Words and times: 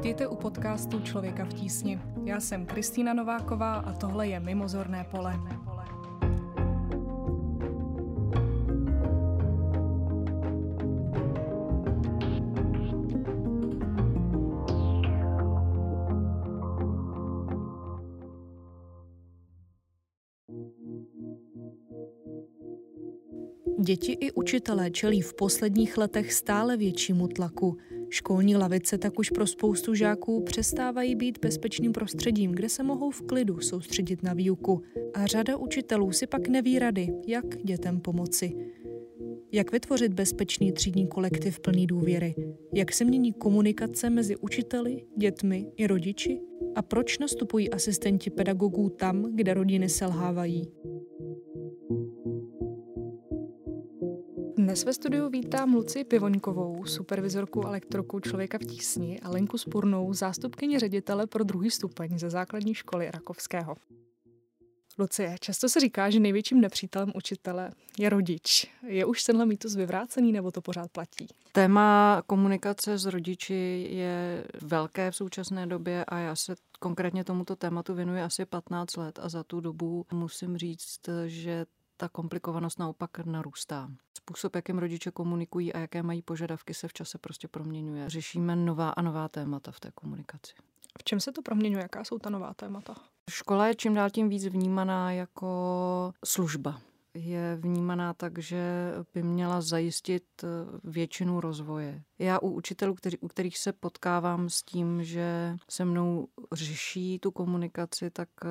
Vítejte 0.00 0.26
u 0.26 0.36
podcastu 0.36 1.00
Člověka 1.00 1.44
v 1.44 1.54
tísni. 1.54 2.00
Já 2.24 2.40
jsem 2.40 2.66
Kristýna 2.66 3.14
Nováková 3.14 3.74
a 3.74 3.92
tohle 3.92 4.28
je 4.28 4.40
Mimozorné 4.40 5.04
pole. 5.10 5.34
Děti 23.80 24.12
i 24.12 24.32
učitelé 24.32 24.90
čelí 24.90 25.20
v 25.20 25.34
posledních 25.34 25.98
letech 25.98 26.32
stále 26.32 26.76
většímu 26.76 27.28
tlaku. 27.28 27.76
Školní 28.10 28.56
lavice 28.56 28.98
tak 28.98 29.18
už 29.18 29.30
pro 29.30 29.46
spoustu 29.46 29.94
žáků 29.94 30.40
přestávají 30.40 31.14
být 31.14 31.38
bezpečným 31.42 31.92
prostředím, 31.92 32.52
kde 32.52 32.68
se 32.68 32.82
mohou 32.82 33.10
v 33.10 33.22
klidu 33.22 33.60
soustředit 33.60 34.22
na 34.22 34.32
výuku. 34.32 34.82
A 35.14 35.26
řada 35.26 35.56
učitelů 35.56 36.12
si 36.12 36.26
pak 36.26 36.48
neví 36.48 36.78
rady, 36.78 37.08
jak 37.26 37.44
dětem 37.64 38.00
pomoci. 38.00 38.52
Jak 39.52 39.72
vytvořit 39.72 40.14
bezpečný 40.14 40.72
třídní 40.72 41.06
kolektiv 41.06 41.60
plný 41.60 41.86
důvěry? 41.86 42.34
Jak 42.74 42.92
se 42.92 43.04
mění 43.04 43.32
komunikace 43.32 44.10
mezi 44.10 44.36
učiteli, 44.36 45.04
dětmi 45.16 45.66
i 45.76 45.86
rodiči? 45.86 46.40
A 46.74 46.82
proč 46.82 47.18
nastupují 47.18 47.70
asistenti 47.70 48.30
pedagogů 48.30 48.88
tam, 48.88 49.26
kde 49.34 49.54
rodiny 49.54 49.88
selhávají? 49.88 50.72
Dnes 54.60 54.84
ve 54.84 54.92
studiu 54.92 55.28
vítám 55.28 55.74
Luci 55.74 56.04
Pivoňkovou, 56.04 56.84
supervizorku 56.84 57.66
elektroku 57.66 58.20
Člověka 58.20 58.58
v 58.58 58.64
tísni 58.64 59.20
a 59.20 59.30
Lenku 59.30 59.58
Spurnou, 59.58 60.12
zástupkyni 60.14 60.78
ředitele 60.78 61.26
pro 61.26 61.44
druhý 61.44 61.70
stupeň 61.70 62.18
ze 62.18 62.30
základní 62.30 62.74
školy 62.74 63.10
Rakovského. 63.10 63.76
Lucie, 64.98 65.36
často 65.40 65.68
se 65.68 65.80
říká, 65.80 66.10
že 66.10 66.20
největším 66.20 66.60
nepřítelem 66.60 67.12
učitele 67.14 67.70
je 67.98 68.08
rodič. 68.08 68.70
Je 68.86 69.04
už 69.04 69.22
tenhle 69.22 69.46
mýtus 69.46 69.76
vyvrácený 69.76 70.32
nebo 70.32 70.50
to 70.50 70.60
pořád 70.60 70.90
platí? 70.90 71.26
Téma 71.52 72.22
komunikace 72.26 72.98
s 72.98 73.06
rodiči 73.06 73.88
je 73.90 74.44
velké 74.62 75.10
v 75.10 75.16
současné 75.16 75.66
době 75.66 76.04
a 76.04 76.18
já 76.18 76.36
se 76.36 76.54
konkrétně 76.78 77.24
tomuto 77.24 77.56
tématu 77.56 77.94
věnuji 77.94 78.22
asi 78.22 78.44
15 78.44 78.96
let 78.96 79.18
a 79.22 79.28
za 79.28 79.44
tu 79.44 79.60
dobu 79.60 80.06
musím 80.12 80.56
říct, 80.56 81.00
že 81.26 81.66
ta 81.96 82.08
komplikovanost 82.08 82.78
naopak 82.78 83.18
narůstá. 83.18 83.88
Způsob, 84.22 84.56
jakým 84.56 84.78
rodiče 84.78 85.10
komunikují 85.10 85.72
a 85.72 85.78
jaké 85.78 86.02
mají 86.02 86.22
požadavky, 86.22 86.74
se 86.74 86.88
v 86.88 86.92
čase 86.92 87.18
prostě 87.18 87.48
proměňuje. 87.48 88.10
Řešíme 88.10 88.56
nová 88.56 88.90
a 88.90 89.02
nová 89.02 89.28
témata 89.28 89.70
v 89.70 89.80
té 89.80 89.90
komunikaci. 89.94 90.52
V 90.98 91.04
čem 91.04 91.20
se 91.20 91.32
to 91.32 91.42
proměňuje? 91.42 91.82
Jaká 91.82 92.04
jsou 92.04 92.18
ta 92.18 92.30
nová 92.30 92.54
témata? 92.54 92.94
Škola 93.30 93.66
je 93.66 93.74
čím 93.74 93.94
dál 93.94 94.10
tím 94.10 94.28
víc 94.28 94.46
vnímaná 94.46 95.12
jako 95.12 96.12
služba 96.24 96.80
je 97.14 97.58
vnímaná 97.60 98.14
tak, 98.14 98.38
že 98.38 98.92
by 99.14 99.22
měla 99.22 99.60
zajistit 99.60 100.24
eh, 100.44 100.46
většinu 100.84 101.40
rozvoje. 101.40 102.02
Já 102.18 102.38
u 102.38 102.50
učitelů, 102.50 102.94
kteří, 102.94 103.18
u 103.18 103.28
kterých 103.28 103.58
se 103.58 103.72
potkávám 103.72 104.50
s 104.50 104.62
tím, 104.62 105.04
že 105.04 105.56
se 105.70 105.84
mnou 105.84 106.28
řeší 106.52 107.18
tu 107.18 107.30
komunikaci, 107.30 108.10
tak 108.10 108.28
eh, 108.44 108.48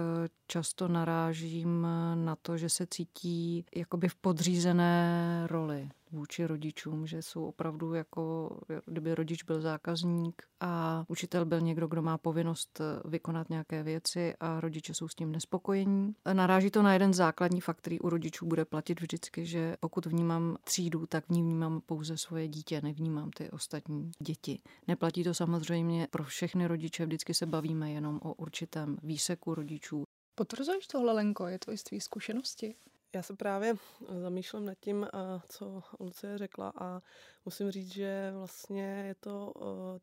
často 0.47 0.87
narážím 0.87 1.85
eh, 1.85 2.15
na 2.15 2.35
to, 2.35 2.57
že 2.57 2.69
se 2.69 2.87
cítí 2.89 3.65
jakoby 3.75 4.09
v 4.09 4.15
podřízené 4.15 5.47
roli 5.49 5.89
vůči 6.11 6.45
rodičům, 6.45 7.07
že 7.07 7.21
jsou 7.21 7.45
opravdu 7.45 7.93
jako, 7.93 8.57
kdyby 8.85 9.15
rodič 9.15 9.43
byl 9.43 9.61
zákazník 9.61 10.43
a 10.59 11.03
učitel 11.07 11.45
byl 11.45 11.61
někdo, 11.61 11.87
kdo 11.87 12.01
má 12.01 12.17
povinnost 12.17 12.81
eh, 12.81 13.09
vykonat 13.09 13.49
nějaké 13.49 13.83
věci 13.83 14.33
a 14.39 14.59
rodiče 14.59 14.93
jsou 14.93 15.07
s 15.07 15.15
tím 15.15 15.31
nespokojení. 15.31 16.15
Naráží 16.33 16.71
to 16.71 16.81
na 16.81 16.93
jeden 16.93 17.13
základní 17.13 17.61
fakt, 17.61 17.77
který 17.77 17.99
u 17.99 18.09
rodičů 18.09 18.45
bude 18.45 18.65
platit 18.65 19.01
vždycky, 19.01 19.45
že 19.45 19.75
pokud 19.79 20.05
vnímám 20.05 20.57
třídu, 20.63 21.05
tak 21.05 21.25
v 21.25 21.29
ní 21.29 21.41
vnímám 21.41 21.81
pouze 21.85 22.17
svoje 22.17 22.47
dítě, 22.47 22.81
nevnímám 22.81 23.31
ty 23.31 23.51
ostatní 23.51 24.11
děti. 24.23 24.59
Neplatí 24.87 25.23
to 25.23 25.33
samozřejmě 25.33 26.07
pro 26.11 26.23
všechny 26.23 26.67
rodiče, 26.67 27.05
vždycky 27.05 27.33
se 27.33 27.45
bavíme 27.45 27.91
jenom 27.91 28.19
o 28.23 28.33
určitém 28.33 28.97
výseku 29.03 29.55
rodičů. 29.55 30.03
Potvrzuješ 30.35 30.87
tohle, 30.87 31.13
Lenko? 31.13 31.47
Je 31.47 31.59
to 31.59 31.77
z 31.77 31.83
tvý 31.83 32.01
zkušenosti? 32.01 32.75
Já 33.15 33.23
se 33.23 33.35
právě 33.35 33.75
zamýšlím 34.21 34.65
nad 34.65 34.77
tím, 34.79 35.07
co 35.49 35.81
Lucie 35.99 36.37
řekla 36.37 36.73
a 36.75 37.01
musím 37.45 37.71
říct, 37.71 37.93
že 37.93 38.31
vlastně 38.33 39.03
je 39.07 39.15
to 39.15 39.53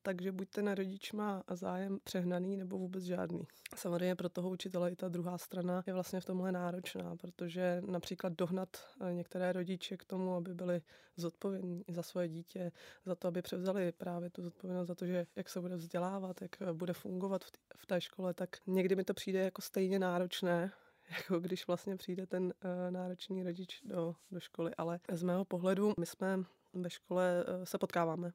tak, 0.03 0.23
že 0.23 0.33
buď 0.33 0.49
ten 0.49 0.73
rodič 0.73 1.13
má 1.13 1.43
zájem 1.51 1.99
přehnaný 2.05 2.57
nebo 2.57 2.79
vůbec 2.79 3.05
žádný. 3.05 3.43
Samozřejmě 3.77 4.15
pro 4.15 4.29
toho 4.29 4.51
učitele 4.51 4.91
i 4.91 4.97
ta 4.97 5.09
druhá 5.09 5.39
strana 5.39 5.83
je 5.87 5.93
vlastně 5.93 6.21
v 6.21 6.25
tomhle 6.25 6.53
náročná, 6.53 7.17
protože 7.17 7.83
například 7.87 8.33
dohnat 8.33 8.69
některé 9.13 9.53
rodiče 9.53 9.97
k 9.97 10.05
tomu, 10.05 10.35
aby 10.35 10.55
byli 10.55 10.83
zodpovědní 11.17 11.85
za 11.89 12.03
svoje 12.03 12.29
dítě, 12.29 12.73
za 13.05 13.15
to, 13.15 13.29
aby 13.29 13.43
převzali 13.43 13.93
právě 13.93 14.31
tu 14.31 14.43
zodpovědnost 14.43 14.89
za 14.89 14.95
to, 14.95 15.07
že 15.07 15.27
jak 15.37 15.49
se 15.49 15.61
bude 15.61 15.77
vzdělávat, 15.77 16.43
jak 16.43 16.57
bude 16.73 16.93
fungovat 16.93 17.45
v 17.77 17.87
té 17.87 18.01
škole, 18.01 18.35
tak 18.35 18.49
někdy 18.67 18.97
mi 18.97 19.05
to 19.05 19.15
přijde 19.15 19.39
jako 19.39 19.63
stejně 19.63 19.99
náročné, 19.99 20.73
jako 21.17 21.41
když 21.41 21.67
vlastně 21.67 21.97
přijde 21.97 22.27
ten 22.27 22.45
uh, 22.45 22.53
náročný 22.91 23.43
rodič 23.43 23.81
do, 23.85 24.15
do 24.31 24.41
školy. 24.41 24.75
Ale 24.79 25.01
z 25.13 25.23
mého 25.23 25.45
pohledu, 25.45 25.95
my 25.99 26.07
jsme 26.07 26.39
ve 26.73 26.91
škole 26.91 27.45
uh, 27.45 27.65
se 27.65 27.79
potkáváme 27.79 28.33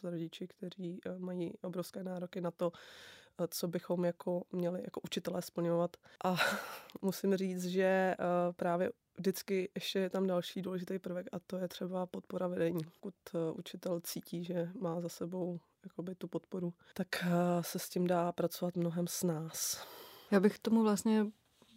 s 0.00 0.04
rodiči, 0.04 0.46
kteří 0.48 1.00
uh, 1.06 1.18
mají 1.18 1.52
obrovské 1.62 2.04
nároky 2.04 2.40
na 2.40 2.50
to, 2.50 2.70
uh, 2.70 3.46
co 3.50 3.68
bychom 3.68 4.04
jako 4.04 4.42
měli 4.52 4.82
jako 4.82 5.00
učitelé 5.00 5.42
splňovat. 5.42 5.96
A 6.24 6.36
musím 7.02 7.36
říct, 7.36 7.64
že 7.64 8.14
uh, 8.18 8.52
právě 8.52 8.92
vždycky 9.16 9.70
ještě 9.74 9.98
je 9.98 10.10
tam 10.10 10.26
další 10.26 10.62
důležitý 10.62 10.98
prvek 10.98 11.26
a 11.32 11.38
to 11.38 11.56
je 11.56 11.68
třeba 11.68 12.06
podpora 12.06 12.48
vedení. 12.48 12.84
Pokud 12.84 13.14
učitel 13.54 14.00
cítí, 14.00 14.44
že 14.44 14.70
má 14.78 15.00
za 15.00 15.08
sebou 15.08 15.60
jakoby 15.84 16.14
tu 16.14 16.28
podporu, 16.28 16.74
tak 16.94 17.24
se 17.60 17.78
s 17.78 17.88
tím 17.88 18.06
dá 18.06 18.32
pracovat 18.32 18.76
mnohem 18.76 19.06
s 19.06 19.22
nás. 19.22 19.86
Já 20.30 20.40
bych 20.40 20.58
tomu 20.58 20.82
vlastně 20.82 21.26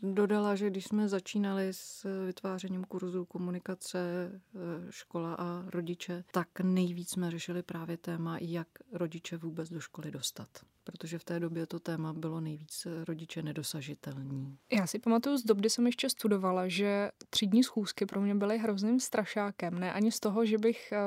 dodala, 0.03 0.55
že 0.55 0.69
když 0.69 0.85
jsme 0.85 1.07
začínali 1.07 1.67
s 1.71 2.07
vytvářením 2.25 2.83
kurzu 2.83 3.25
komunikace 3.25 4.31
eh, 4.33 4.59
škola 4.89 5.35
a 5.39 5.63
rodiče, 5.67 6.23
tak 6.31 6.47
nejvíc 6.63 7.09
jsme 7.11 7.31
řešili 7.31 7.63
právě 7.63 7.97
téma, 7.97 8.37
jak 8.41 8.67
rodiče 8.91 9.37
vůbec 9.37 9.69
do 9.69 9.79
školy 9.79 10.11
dostat. 10.11 10.47
Protože 10.83 11.19
v 11.19 11.23
té 11.23 11.39
době 11.39 11.65
to 11.65 11.79
téma 11.79 12.13
bylo 12.13 12.41
nejvíc 12.41 12.87
rodiče 13.07 13.43
nedosažitelný. 13.43 14.57
Já 14.71 14.87
si 14.87 14.99
pamatuju 14.99 15.37
z 15.37 15.43
doby, 15.43 15.59
kdy 15.59 15.69
jsem 15.69 15.85
ještě 15.85 16.09
studovala, 16.09 16.67
že 16.67 17.11
třídní 17.29 17.63
schůzky 17.63 18.05
pro 18.05 18.21
mě 18.21 18.35
byly 18.35 18.57
hrozným 18.57 18.99
strašákem. 18.99 19.79
Ne 19.79 19.93
ani 19.93 20.11
z 20.11 20.19
toho, 20.19 20.45
že 20.45 20.57
bych 20.57 20.91
eh, 20.91 20.97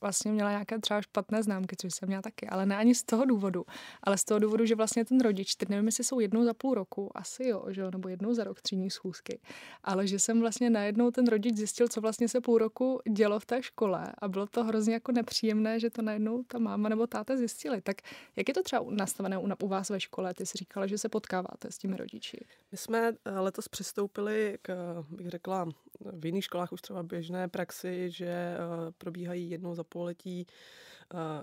vlastně 0.00 0.32
měla 0.32 0.50
nějaké 0.50 0.78
třeba 0.78 1.02
špatné 1.02 1.42
známky, 1.42 1.76
což 1.76 1.94
jsem 1.94 2.06
měla 2.06 2.22
taky, 2.22 2.48
ale 2.48 2.66
ne 2.66 2.76
ani 2.76 2.94
z 2.94 3.02
toho 3.02 3.24
důvodu, 3.24 3.64
ale 4.02 4.18
z 4.18 4.24
toho 4.24 4.38
důvodu, 4.38 4.66
že 4.66 4.74
vlastně 4.74 5.04
ten 5.04 5.20
rodič, 5.20 5.54
teď 5.54 5.68
nevím, 5.68 5.86
jestli 5.86 6.04
jsou 6.04 6.20
jednou 6.20 6.44
za 6.44 6.54
půl 6.54 6.74
roku, 6.74 7.10
asi 7.14 7.48
jo, 7.48 7.64
že 7.68 7.80
jo, 7.80 7.90
nebo 7.90 8.08
jednou 8.08 8.34
za 8.34 8.44
rok 8.44 8.60
třídní 8.60 8.90
schůzky, 8.90 9.40
ale 9.84 10.06
že 10.06 10.18
jsem 10.18 10.40
vlastně 10.40 10.70
najednou 10.70 11.10
ten 11.10 11.26
rodič 11.26 11.56
zjistil, 11.56 11.88
co 11.88 12.00
vlastně 12.00 12.28
se 12.28 12.40
půl 12.40 12.58
roku 12.58 13.00
dělo 13.12 13.40
v 13.40 13.46
té 13.46 13.62
škole 13.62 14.12
a 14.18 14.28
bylo 14.28 14.46
to 14.46 14.64
hrozně 14.64 14.94
jako 14.94 15.12
nepříjemné, 15.12 15.80
že 15.80 15.90
to 15.90 16.02
najednou 16.02 16.42
ta 16.42 16.58
máma 16.58 16.88
nebo 16.88 17.06
táta 17.06 17.36
zjistili. 17.36 17.80
Tak 17.80 17.96
jak 18.36 18.48
je 18.48 18.54
to 18.54 18.62
třeba 18.62 18.84
nastavené 18.90 19.38
u, 19.38 19.48
u 19.62 19.68
vás 19.68 19.90
ve 19.90 20.00
škole? 20.00 20.34
Ty 20.34 20.46
jsi 20.46 20.58
říkala, 20.58 20.86
že 20.86 20.98
se 20.98 21.08
potkáváte 21.08 21.70
s 21.70 21.78
těmi 21.78 21.96
rodiči. 21.96 22.46
My 22.72 22.78
jsme 22.78 23.12
eh, 23.24 23.38
letos 23.38 23.68
přistoupili 23.68 24.58
k, 24.62 24.96
bych 25.10 25.28
řekla, 25.28 25.68
v 26.12 26.26
jiných 26.26 26.44
školách 26.44 26.72
už 26.72 26.82
třeba 26.82 27.02
běžné 27.02 27.48
praxi, 27.48 28.10
že 28.10 28.26
eh, 28.26 28.56
probíhají 28.98 29.50
jednou 29.50 29.74
za 29.74 29.84
pololetí 29.90 30.46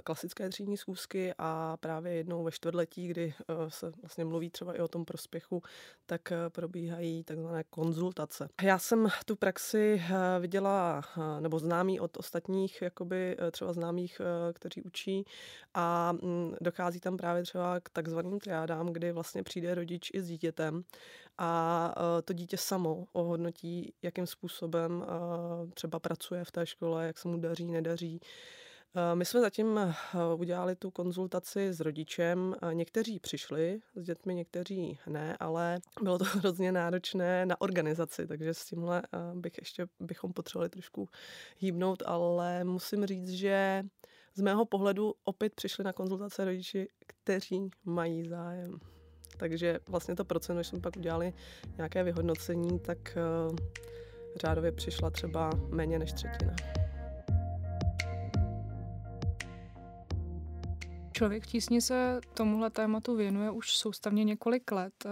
klasické 0.03 0.49
třídní 0.49 0.77
schůzky 0.77 1.33
a 1.37 1.77
právě 1.77 2.13
jednou 2.13 2.43
ve 2.43 2.51
čtvrtletí, 2.51 3.07
kdy 3.07 3.33
eh, 3.39 3.53
se 3.69 3.91
vlastně 4.01 4.25
mluví 4.25 4.49
třeba 4.49 4.73
i 4.73 4.79
o 4.79 4.87
tom 4.87 5.05
prospěchu, 5.05 5.63
tak 6.05 6.33
probíhají 6.49 7.23
takzvané 7.23 7.63
konzultace. 7.63 8.49
Já 8.61 8.79
jsem 8.79 9.07
tu 9.25 9.35
praxi 9.35 10.01
viděla, 10.39 11.01
nebo 11.39 11.59
známý 11.59 11.99
od 11.99 12.17
ostatních, 12.17 12.81
jakoby 12.81 13.37
třeba 13.51 13.73
známých, 13.73 14.21
kteří 14.53 14.81
učí 14.81 15.25
a 15.73 16.11
mm, 16.11 16.55
dochází 16.61 16.99
tam 16.99 17.17
právě 17.17 17.43
třeba 17.43 17.79
k 17.79 17.89
takzvaným 17.89 18.39
triádám, 18.39 18.93
kdy 18.93 19.11
vlastně 19.11 19.43
přijde 19.43 19.75
rodič 19.75 20.11
i 20.13 20.21
s 20.21 20.27
dítětem 20.27 20.83
a 21.37 21.93
to 22.25 22.33
dítě 22.33 22.57
samo 22.57 23.05
ohodnotí, 23.13 23.93
jakým 24.01 24.27
způsobem 24.27 25.05
třeba 25.73 25.99
pracuje 25.99 26.43
v 26.43 26.51
té 26.51 26.65
škole, 26.65 27.07
jak 27.07 27.17
se 27.17 27.27
mu 27.27 27.37
daří, 27.37 27.71
nedaří. 27.71 28.21
My 29.13 29.25
jsme 29.25 29.41
zatím 29.41 29.79
udělali 30.37 30.75
tu 30.75 30.91
konzultaci 30.91 31.73
s 31.73 31.79
rodičem. 31.79 32.55
Někteří 32.73 33.19
přišli 33.19 33.79
s 33.95 34.03
dětmi, 34.03 34.35
někteří 34.35 34.99
ne, 35.07 35.37
ale 35.39 35.79
bylo 36.01 36.17
to 36.17 36.25
hrozně 36.39 36.71
náročné 36.71 37.45
na 37.45 37.61
organizaci, 37.61 38.27
takže 38.27 38.53
s 38.53 38.65
tímhle 38.65 39.03
bych 39.33 39.57
ještě 39.57 39.87
bychom 39.99 40.33
potřebovali 40.33 40.69
trošku 40.69 41.09
hýbnout, 41.57 42.03
ale 42.05 42.63
musím 42.63 43.05
říct, 43.05 43.29
že 43.29 43.83
z 44.35 44.41
mého 44.41 44.65
pohledu 44.65 45.13
opět 45.23 45.55
přišli 45.55 45.83
na 45.83 45.93
konzultace 45.93 46.45
rodiči, 46.45 46.87
kteří 47.07 47.69
mají 47.85 48.27
zájem. 48.27 48.79
Takže 49.37 49.79
vlastně 49.89 50.15
to 50.15 50.25
procento, 50.25 50.57
když 50.57 50.67
jsme 50.67 50.79
pak 50.79 50.97
udělali 50.97 51.33
nějaké 51.77 52.03
vyhodnocení, 52.03 52.79
tak 52.79 53.17
řádově 54.35 54.71
přišla 54.71 55.09
třeba 55.09 55.49
méně 55.69 55.99
než 55.99 56.13
třetina. 56.13 56.55
Člověk 61.17 61.43
v 61.43 61.47
tísni 61.47 61.81
se 61.81 62.21
tomuhle 62.33 62.69
tématu 62.69 63.15
věnuje 63.15 63.51
už 63.51 63.77
soustavně 63.77 64.23
několik 64.23 64.71
let. 64.71 64.93
Eh, 65.05 65.09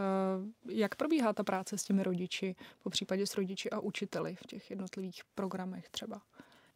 jak 0.70 0.96
probíhá 0.96 1.34
ta 1.34 1.44
práce 1.44 1.78
s 1.78 1.84
těmi 1.84 2.04
rodiči, 2.04 2.56
po 2.84 2.90
případě 2.90 3.28
s 3.28 3.38
rodiči 3.38 3.70
a 3.70 3.80
učiteli 3.80 4.36
v 4.36 4.48
těch 4.48 4.70
jednotlivých 4.70 5.22
programech 5.36 5.90
třeba? 5.90 6.22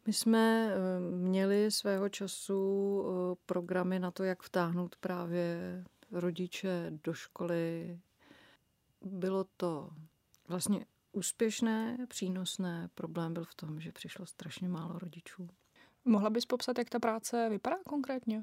My 0.06 0.12
jsme 0.12 0.70
eh, 0.70 1.00
měli 1.00 1.70
svého 1.70 2.08
času 2.08 3.02
eh, 3.04 3.36
programy 3.46 3.98
na 3.98 4.10
to, 4.10 4.24
jak 4.24 4.42
vtáhnout 4.42 4.96
právě 4.96 5.84
rodiče 6.12 6.92
do 7.04 7.14
školy. 7.14 7.98
Bylo 9.02 9.44
to 9.56 9.90
vlastně 10.48 10.86
úspěšné, 11.12 11.96
přínosné. 12.08 12.88
Problém 12.94 13.34
byl 13.34 13.44
v 13.44 13.54
tom, 13.54 13.80
že 13.80 13.92
přišlo 13.92 14.26
strašně 14.26 14.68
málo 14.68 14.98
rodičů. 14.98 15.48
Mohla 16.04 16.30
bys 16.30 16.46
popsat, 16.46 16.78
jak 16.78 16.90
ta 16.90 16.98
práce 16.98 17.48
vypadá 17.48 17.76
konkrétně? 17.88 18.40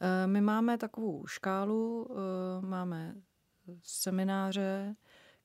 Eh, 0.00 0.26
my 0.26 0.40
máme 0.40 0.78
takovou 0.78 1.26
škálu, 1.26 2.08
máme 2.60 3.14
semináře, 3.82 4.96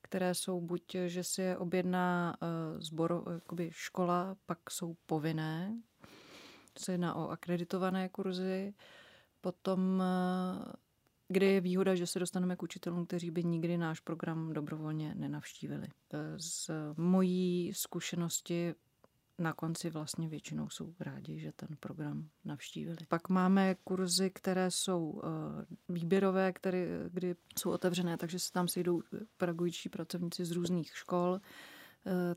které 0.02 0.34
jsou 0.34 0.60
buď, 0.60 0.82
že 1.06 1.24
si 1.24 1.42
je 1.42 1.58
objedná 1.58 2.36
zbor, 2.78 3.24
jakoby 3.34 3.70
škola, 3.72 4.36
pak 4.46 4.70
jsou 4.70 4.96
povinné, 5.06 5.82
se 6.78 6.92
jedná 6.92 7.14
o 7.14 7.28
akreditované 7.28 8.08
kurzy, 8.08 8.74
potom 9.40 10.02
kde 11.28 11.46
je 11.46 11.60
výhoda, 11.60 11.94
že 11.94 12.06
se 12.06 12.18
dostaneme 12.18 12.56
k 12.56 12.62
učitelům, 12.62 13.06
kteří 13.06 13.30
by 13.30 13.44
nikdy 13.44 13.78
náš 13.78 14.00
program 14.00 14.52
dobrovolně 14.52 15.14
nenavštívili. 15.14 15.88
Z 16.36 16.70
mojí 16.96 17.72
zkušenosti 17.74 18.74
na 19.38 19.52
konci 19.52 19.90
vlastně 19.90 20.28
většinou 20.28 20.68
jsou 20.68 20.94
rádi, 21.00 21.38
že 21.38 21.52
ten 21.52 21.68
program 21.80 22.28
navštívili. 22.44 22.96
Pak 23.08 23.28
máme 23.28 23.76
kurzy, 23.84 24.30
které 24.30 24.70
jsou 24.70 25.22
výběrové, 25.88 26.52
které, 26.52 26.86
kdy 27.08 27.34
jsou 27.58 27.70
otevřené, 27.70 28.16
takže 28.16 28.38
se 28.38 28.52
tam 28.52 28.68
sejdou 28.68 29.02
pedagogičtí 29.36 29.88
pracovníci 29.88 30.44
z 30.44 30.50
různých 30.50 30.96
škol. 30.96 31.40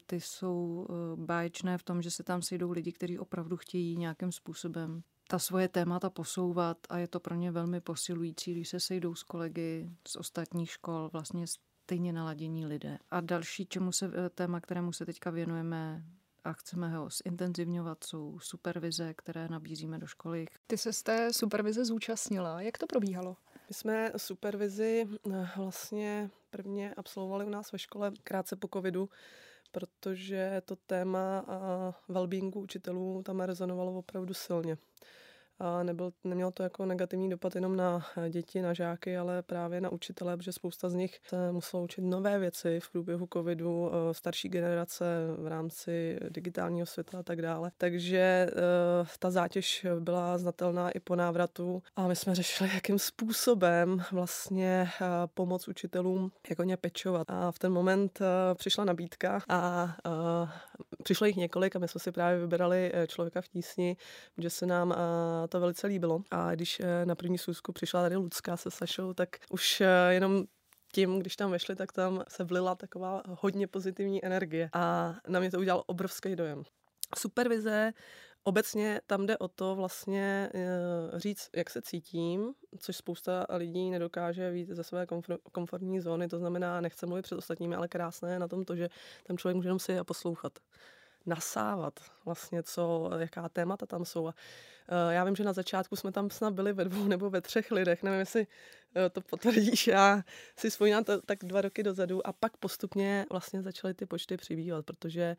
Ty 0.05 0.21
jsou 0.21 0.87
báječné 1.15 1.77
v 1.77 1.83
tom, 1.83 2.01
že 2.01 2.11
se 2.11 2.23
tam 2.23 2.41
sejdou 2.41 2.71
lidi, 2.71 2.91
kteří 2.91 3.19
opravdu 3.19 3.57
chtějí 3.57 3.97
nějakým 3.97 4.31
způsobem 4.31 5.03
ta 5.27 5.39
svoje 5.39 5.67
témata 5.67 6.09
posouvat 6.09 6.77
a 6.89 6.97
je 6.97 7.07
to 7.07 7.19
pro 7.19 7.35
ně 7.35 7.51
velmi 7.51 7.81
posilující, 7.81 8.51
když 8.51 8.69
se 8.69 8.79
sejdou 8.79 9.15
s 9.15 9.23
kolegy 9.23 9.89
z 10.07 10.15
ostatních 10.15 10.71
škol, 10.71 11.09
vlastně 11.13 11.45
stejně 11.87 12.13
naladění 12.13 12.65
lidé. 12.65 12.97
A 13.11 13.21
další, 13.21 13.65
čemu 13.65 13.91
se, 13.91 14.11
eh, 14.13 14.29
téma, 14.29 14.61
kterému 14.61 14.93
se 14.93 15.05
teďka 15.05 15.29
věnujeme 15.29 16.03
a 16.47 16.53
chceme 16.53 16.89
ho 16.89 17.09
zintenzivňovat, 17.09 18.03
jsou 18.03 18.39
supervize, 18.39 19.13
které 19.13 19.47
nabízíme 19.47 19.99
do 19.99 20.07
školy. 20.07 20.45
Ty 20.67 20.77
se 20.77 20.93
z 20.93 21.03
té 21.03 21.33
supervize 21.33 21.85
zúčastnila. 21.85 22.61
Jak 22.61 22.77
to 22.77 22.87
probíhalo? 22.87 23.37
My 23.69 23.73
jsme 23.73 24.11
supervizi 24.17 25.05
eh, 25.31 25.49
vlastně 25.57 26.29
prvně 26.49 26.93
absolvovali 26.97 27.45
u 27.45 27.49
nás 27.49 27.71
ve 27.71 27.79
škole 27.79 28.11
krátce 28.23 28.55
po 28.55 28.67
covidu, 28.73 29.09
protože 29.71 30.61
to 30.65 30.75
téma 30.75 31.45
wellbeingu 32.07 32.61
učitelů 32.61 33.23
tam 33.23 33.39
rezonovalo 33.39 33.97
opravdu 33.97 34.33
silně 34.33 34.77
a 35.59 35.83
nebyl, 35.83 36.11
nemělo 36.23 36.51
to 36.51 36.63
jako 36.63 36.85
negativní 36.85 37.29
dopad 37.29 37.55
jenom 37.55 37.75
na 37.75 38.05
děti, 38.29 38.61
na 38.61 38.73
žáky, 38.73 39.17
ale 39.17 39.41
právě 39.41 39.81
na 39.81 39.89
učitele, 39.89 40.37
protože 40.37 40.51
spousta 40.51 40.89
z 40.89 40.93
nich 40.93 41.19
se 41.27 41.51
muselo 41.51 41.83
učit 41.83 42.01
nové 42.01 42.39
věci 42.39 42.79
v 42.79 42.91
průběhu 42.91 43.27
covidu, 43.33 43.91
eh, 43.91 44.13
starší 44.13 44.49
generace 44.49 45.05
v 45.37 45.47
rámci 45.47 46.19
digitálního 46.29 46.85
světa 46.85 47.19
a 47.19 47.23
tak 47.23 47.41
dále. 47.41 47.71
Takže 47.77 48.17
eh, 48.17 48.53
ta 49.19 49.31
zátěž 49.31 49.85
byla 49.99 50.37
znatelná 50.37 50.91
i 50.91 50.99
po 50.99 51.15
návratu 51.15 51.83
a 51.95 52.07
my 52.07 52.15
jsme 52.15 52.35
řešili, 52.35 52.69
jakým 52.73 52.99
způsobem 52.99 54.03
vlastně 54.11 54.89
eh, 55.01 55.05
pomoc 55.33 55.67
učitelům, 55.67 56.31
jak 56.49 56.59
o 56.59 56.63
ně 56.63 56.77
pečovat. 56.77 57.27
A 57.29 57.51
v 57.51 57.59
ten 57.59 57.73
moment 57.73 58.19
přišla 58.53 58.85
nabídka 58.85 59.41
a 59.49 59.95
přišlo 61.03 61.27
jich 61.27 61.35
několik 61.35 61.75
a 61.75 61.79
my 61.79 61.87
jsme 61.87 61.99
si 61.99 62.11
právě 62.11 62.39
vybrali 62.39 62.91
člověka 63.07 63.41
v 63.41 63.47
tísni, 63.47 63.97
že 64.37 64.49
se 64.49 64.65
nám 64.65 64.95
to 65.49 65.59
velice 65.59 65.87
líbilo. 65.87 66.21
A 66.31 66.55
když 66.55 66.79
eh, 66.79 67.05
na 67.05 67.15
první 67.15 67.37
schůzku 67.37 67.71
přišla 67.71 68.01
tady 68.01 68.15
Lucka 68.15 68.57
se 68.57 68.71
Sašou, 68.71 69.13
tak 69.13 69.29
už 69.49 69.81
eh, 69.81 70.13
jenom 70.13 70.43
tím, 70.93 71.19
když 71.19 71.35
tam 71.35 71.51
vešli, 71.51 71.75
tak 71.75 71.91
tam 71.93 72.23
se 72.27 72.43
vlila 72.43 72.75
taková 72.75 73.23
hodně 73.25 73.67
pozitivní 73.67 74.25
energie 74.25 74.69
a 74.73 75.15
na 75.27 75.39
mě 75.39 75.51
to 75.51 75.59
udělalo 75.59 75.83
obrovský 75.83 76.35
dojem. 76.35 76.63
Supervize 77.17 77.93
Obecně 78.47 79.01
tam 79.07 79.25
jde 79.25 79.37
o 79.37 79.47
to 79.47 79.75
vlastně 79.75 80.49
eh, 80.53 81.19
říct, 81.19 81.49
jak 81.55 81.69
se 81.69 81.81
cítím, 81.81 82.53
což 82.79 82.95
spousta 82.95 83.45
lidí 83.49 83.91
nedokáže 83.91 84.51
víc 84.51 84.69
ze 84.69 84.83
své 84.83 85.07
komfortní 85.51 85.99
zóny, 85.99 86.27
to 86.27 86.39
znamená, 86.39 86.81
nechce 86.81 87.05
mluvit 87.05 87.21
před 87.21 87.35
ostatními, 87.35 87.75
ale 87.75 87.87
krásné 87.87 88.33
je 88.33 88.39
na 88.39 88.47
tom 88.47 88.63
to, 88.63 88.75
že 88.75 88.89
tam 89.23 89.37
člověk 89.37 89.55
může 89.55 89.67
jenom 89.67 89.79
si 89.79 89.99
a 89.99 90.03
poslouchat 90.03 90.59
nasávat 91.25 91.99
vlastně, 92.25 92.63
co, 92.63 93.09
jaká 93.19 93.49
témata 93.49 93.85
tam 93.85 94.05
jsou. 94.05 94.27
A 94.27 94.31
uh, 94.31 95.11
já 95.11 95.23
vím, 95.23 95.35
že 95.35 95.43
na 95.43 95.53
začátku 95.53 95.95
jsme 95.95 96.11
tam 96.11 96.29
snad 96.29 96.53
byli 96.53 96.73
ve 96.73 96.85
dvou 96.85 97.07
nebo 97.07 97.29
ve 97.29 97.41
třech 97.41 97.71
lidech, 97.71 98.03
nevím, 98.03 98.19
jestli 98.19 98.41
uh, 98.41 99.01
to 99.11 99.21
potvrdíš, 99.21 99.87
já 99.87 100.23
si 100.59 100.69
vzpomínám 100.69 101.03
to 101.03 101.21
tak 101.21 101.39
dva 101.43 101.61
roky 101.61 101.83
dozadu 101.83 102.27
a 102.27 102.33
pak 102.33 102.57
postupně 102.57 103.25
vlastně 103.31 103.61
začaly 103.61 103.93
ty 103.93 104.05
počty 104.05 104.37
přibývat, 104.37 104.85
protože 104.85 105.35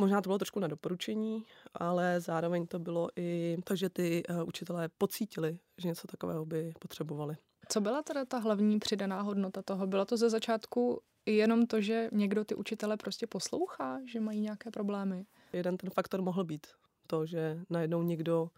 Možná 0.00 0.20
to 0.20 0.28
bylo 0.28 0.38
trošku 0.38 0.60
na 0.60 0.68
doporučení, 0.68 1.44
ale 1.74 2.20
zároveň 2.20 2.66
to 2.66 2.78
bylo 2.78 3.08
i 3.16 3.56
to, 3.64 3.76
že 3.76 3.88
ty 3.88 4.22
uh, 4.30 4.48
učitelé 4.48 4.88
pocítili, 4.98 5.58
že 5.78 5.88
něco 5.88 6.06
takového 6.06 6.46
by 6.46 6.72
potřebovali. 6.78 7.36
Co 7.68 7.80
byla 7.80 8.02
teda 8.02 8.24
ta 8.24 8.38
hlavní 8.38 8.78
přidaná 8.78 9.20
hodnota 9.20 9.62
toho? 9.62 9.86
Bylo 9.86 10.04
to 10.04 10.16
ze 10.16 10.30
začátku 10.30 11.00
jenom 11.26 11.66
to, 11.66 11.80
že 11.80 12.08
někdo 12.12 12.44
ty 12.44 12.54
učitele 12.54 12.96
prostě 12.96 13.26
poslouchá, 13.26 14.00
že 14.06 14.20
mají 14.20 14.40
nějaké 14.40 14.70
problémy? 14.70 15.26
Jeden 15.52 15.76
ten 15.76 15.90
faktor 15.90 16.22
mohl 16.22 16.44
být 16.44 16.66
to, 17.06 17.26
že 17.26 17.60
najednou 17.70 18.02
někdo 18.02 18.50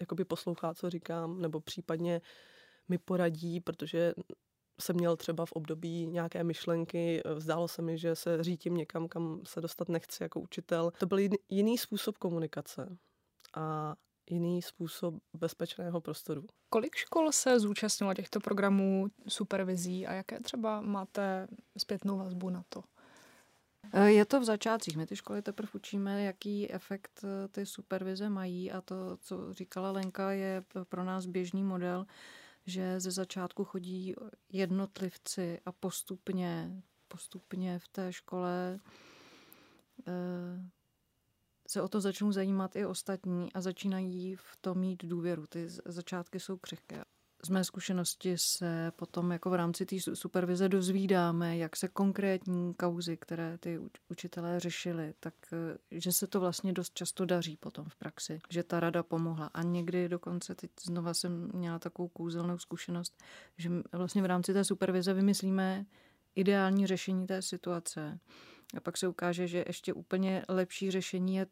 jakoby 0.00 0.24
poslouchá, 0.24 0.74
co 0.74 0.90
říkám, 0.90 1.40
nebo 1.40 1.60
případně 1.60 2.20
mi 2.88 2.98
poradí, 2.98 3.60
protože 3.60 4.14
jsem 4.80 4.96
měl 4.96 5.16
třeba 5.16 5.46
v 5.46 5.52
období 5.52 6.06
nějaké 6.06 6.44
myšlenky, 6.44 7.22
zdálo 7.36 7.68
se 7.68 7.82
mi, 7.82 7.98
že 7.98 8.16
se 8.16 8.42
řítím 8.42 8.74
někam, 8.74 9.08
kam 9.08 9.40
se 9.46 9.60
dostat 9.60 9.88
nechci 9.88 10.22
jako 10.22 10.40
učitel. 10.40 10.92
To 10.98 11.06
byl 11.06 11.18
jiný 11.48 11.78
způsob 11.78 12.18
komunikace. 12.18 12.96
A 13.56 13.94
jiný 14.30 14.62
způsob 14.62 15.14
bezpečného 15.32 16.00
prostoru. 16.00 16.44
Kolik 16.70 16.96
škol 16.96 17.32
se 17.32 17.60
zúčastnilo 17.60 18.14
těchto 18.14 18.40
programů 18.40 19.06
supervizí 19.28 20.06
a 20.06 20.12
jaké 20.12 20.40
třeba 20.40 20.80
máte 20.80 21.48
zpětnou 21.78 22.18
vazbu 22.18 22.50
na 22.50 22.62
to? 22.68 22.82
E, 23.92 24.10
je 24.10 24.24
to 24.24 24.40
v 24.40 24.44
začátcích. 24.44 24.96
My 24.96 25.06
ty 25.06 25.16
školy 25.16 25.42
teprve 25.42 25.68
učíme, 25.74 26.24
jaký 26.24 26.70
efekt 26.72 27.24
e, 27.24 27.48
ty 27.48 27.66
supervize 27.66 28.28
mají 28.28 28.72
a 28.72 28.80
to, 28.80 29.16
co 29.20 29.52
říkala 29.52 29.90
Lenka, 29.90 30.30
je 30.30 30.64
pro 30.88 31.04
nás 31.04 31.26
běžný 31.26 31.64
model, 31.64 32.06
že 32.68 33.00
ze 33.00 33.10
začátku 33.10 33.64
chodí 33.64 34.14
jednotlivci 34.48 35.60
a 35.66 35.72
postupně, 35.72 36.82
postupně 37.08 37.78
v 37.78 37.88
té 37.88 38.12
škole 38.12 38.80
e, 40.06 40.12
se 41.68 41.82
o 41.82 41.88
to 41.88 42.00
začnou 42.00 42.32
zajímat 42.32 42.76
i 42.76 42.86
ostatní 42.86 43.52
a 43.52 43.60
začínají 43.60 44.36
v 44.36 44.56
tom 44.60 44.78
mít 44.78 45.04
důvěru. 45.04 45.46
Ty 45.46 45.68
začátky 45.84 46.40
jsou 46.40 46.56
křehké. 46.56 47.04
Z 47.44 47.48
mé 47.48 47.64
zkušenosti 47.64 48.38
se 48.38 48.92
potom 48.96 49.30
jako 49.32 49.50
v 49.50 49.54
rámci 49.54 49.86
té 49.86 49.96
supervize 50.14 50.68
dozvídáme, 50.68 51.56
jak 51.56 51.76
se 51.76 51.88
konkrétní 51.88 52.74
kauzy, 52.74 53.16
které 53.16 53.58
ty 53.58 53.80
učitelé 54.08 54.60
řešili, 54.60 55.14
tak 55.20 55.34
eh, 55.52 55.78
že 55.90 56.12
se 56.12 56.26
to 56.26 56.40
vlastně 56.40 56.72
dost 56.72 56.94
často 56.94 57.24
daří 57.24 57.56
potom 57.56 57.84
v 57.88 57.96
praxi, 57.96 58.38
že 58.50 58.62
ta 58.62 58.80
rada 58.80 59.02
pomohla. 59.02 59.50
A 59.54 59.62
někdy 59.62 60.08
dokonce, 60.08 60.54
teď 60.54 60.70
znova 60.84 61.14
jsem 61.14 61.50
měla 61.54 61.78
takovou 61.78 62.08
kouzelnou 62.08 62.58
zkušenost, 62.58 63.22
že 63.56 63.70
vlastně 63.92 64.22
v 64.22 64.26
rámci 64.26 64.52
té 64.52 64.64
supervize 64.64 65.14
vymyslíme 65.14 65.86
ideální 66.34 66.86
řešení 66.86 67.26
té 67.26 67.42
situace. 67.42 68.18
A 68.76 68.80
pak 68.80 68.96
se 68.96 69.08
ukáže, 69.08 69.46
že 69.46 69.64
ještě 69.66 69.92
úplně 69.92 70.44
lepší 70.48 70.90
řešení 70.90 71.34
je 71.34 71.46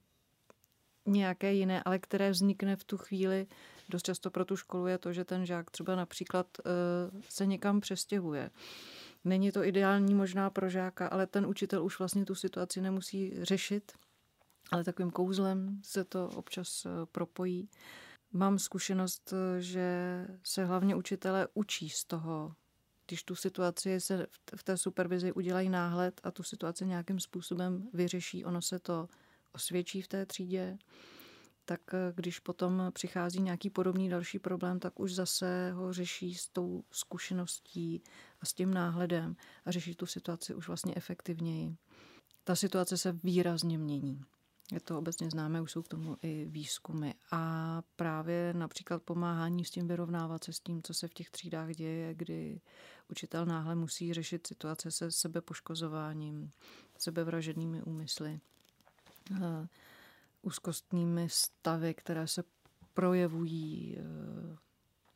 nějaké 1.07 1.53
jiné, 1.53 1.83
ale 1.83 1.99
které 1.99 2.31
vznikne 2.31 2.77
v 2.77 2.85
tu 2.85 2.99
chvíli 2.99 3.47
dost 3.89 4.03
často 4.03 4.31
pro 4.31 4.45
tu 4.45 4.57
školu 4.57 4.87
je 4.87 4.99
to, 4.99 5.13
že 5.13 5.25
ten 5.25 5.47
žák 5.47 5.71
třeba 5.71 5.97
například 5.97 6.47
uh, 6.59 7.21
se 7.29 7.47
někam 7.47 7.81
přestěhuje. 7.81 8.51
Není 9.25 9.53
to 9.53 9.65
ideální 9.65 10.15
možná 10.15 10.51
pro 10.51 10.69
žáka, 10.69 11.09
ale 11.09 11.27
ten 11.27 11.47
učitel 11.47 11.85
už 11.85 11.99
vlastně 11.99 12.25
tu 12.25 12.35
situaci 12.35 12.81
nemusí 12.81 13.35
řešit, 13.43 13.93
ale 14.73 14.85
takovým 14.85 15.11
kouzlem 15.11 15.81
se 15.83 16.05
to 16.05 16.29
občas 16.35 16.85
uh, 16.85 16.93
propojí. 17.13 17.69
Mám 18.33 18.59
zkušenost, 18.59 19.35
že 19.59 20.27
se 20.43 20.65
hlavně 20.65 20.95
učitelé 20.95 21.49
učí 21.55 21.91
z 21.91 22.05
toho, 22.05 22.55
když 23.07 23.23
tu 23.23 23.35
situaci 23.35 24.01
se 24.01 24.27
v 24.57 24.63
té 24.63 24.77
supervizi 24.77 25.33
udělají 25.33 25.69
náhled 25.69 26.21
a 26.25 26.31
tu 26.31 26.43
situaci 26.43 26.87
nějakým 26.87 27.21
způsobem 27.21 27.89
vyřeší, 27.93 28.45
ono 28.45 28.63
se 28.63 28.79
to 28.79 29.09
osvědčí 29.57 30.03
v 30.03 30.09
té 30.09 30.27
třídě, 30.27 30.79
tak 31.65 31.81
eh, 31.95 32.13
když 32.17 32.39
potom 32.39 32.83
přichází 32.93 33.41
nějaký 33.41 33.71
podobný 33.71 34.09
další 34.09 34.39
problém, 34.39 34.81
tak 34.81 35.01
už 35.01 35.15
zase 35.15 35.73
ho 35.73 35.93
řeší 35.93 36.35
s 36.35 36.49
tou 36.49 36.85
zkušeností 36.91 38.03
a 38.41 38.47
s 38.47 38.53
tím 38.53 38.75
náhledem 38.75 39.37
a 39.65 39.71
řeší 39.71 39.95
tu 39.95 40.07
situaci 40.07 40.55
už 40.55 40.69
vlastně 40.69 40.95
efektivněji. 40.97 41.77
Ta 42.45 42.57
situace 42.57 42.97
se 42.97 43.13
výrazně 43.13 43.79
mění. 43.79 44.21
Je 44.73 44.81
to 44.81 44.99
obecně 44.99 45.31
známé, 45.31 45.61
už 45.61 45.73
jsou 45.73 45.83
k 45.83 45.89
tomu 45.89 46.17
i 46.23 46.47
výzkumy. 46.49 47.11
A 47.31 47.83
právě 47.97 48.55
například 48.55 49.03
pomáhání 49.03 49.65
s 49.65 49.71
tím 49.71 49.89
vyrovnávat 49.89 50.45
se 50.45 50.53
s 50.53 50.61
tím, 50.61 50.83
co 50.83 50.95
se 50.95 51.09
v 51.09 51.15
těch 51.15 51.31
třídách 51.31 51.75
děje, 51.75 52.15
kdy 52.15 52.61
učitel 53.11 53.47
náhle 53.47 53.75
musí 53.75 54.15
řešit 54.15 54.47
situace 54.47 54.91
se 54.91 55.11
sebepoškozováním, 55.11 56.51
sebevražednými 56.99 57.83
úmysly, 57.83 58.41
úzkostnými 60.42 61.28
stavy, 61.28 61.95
které 61.95 62.26
se 62.26 62.45
projevují 62.95 63.97
eh, 63.99 64.56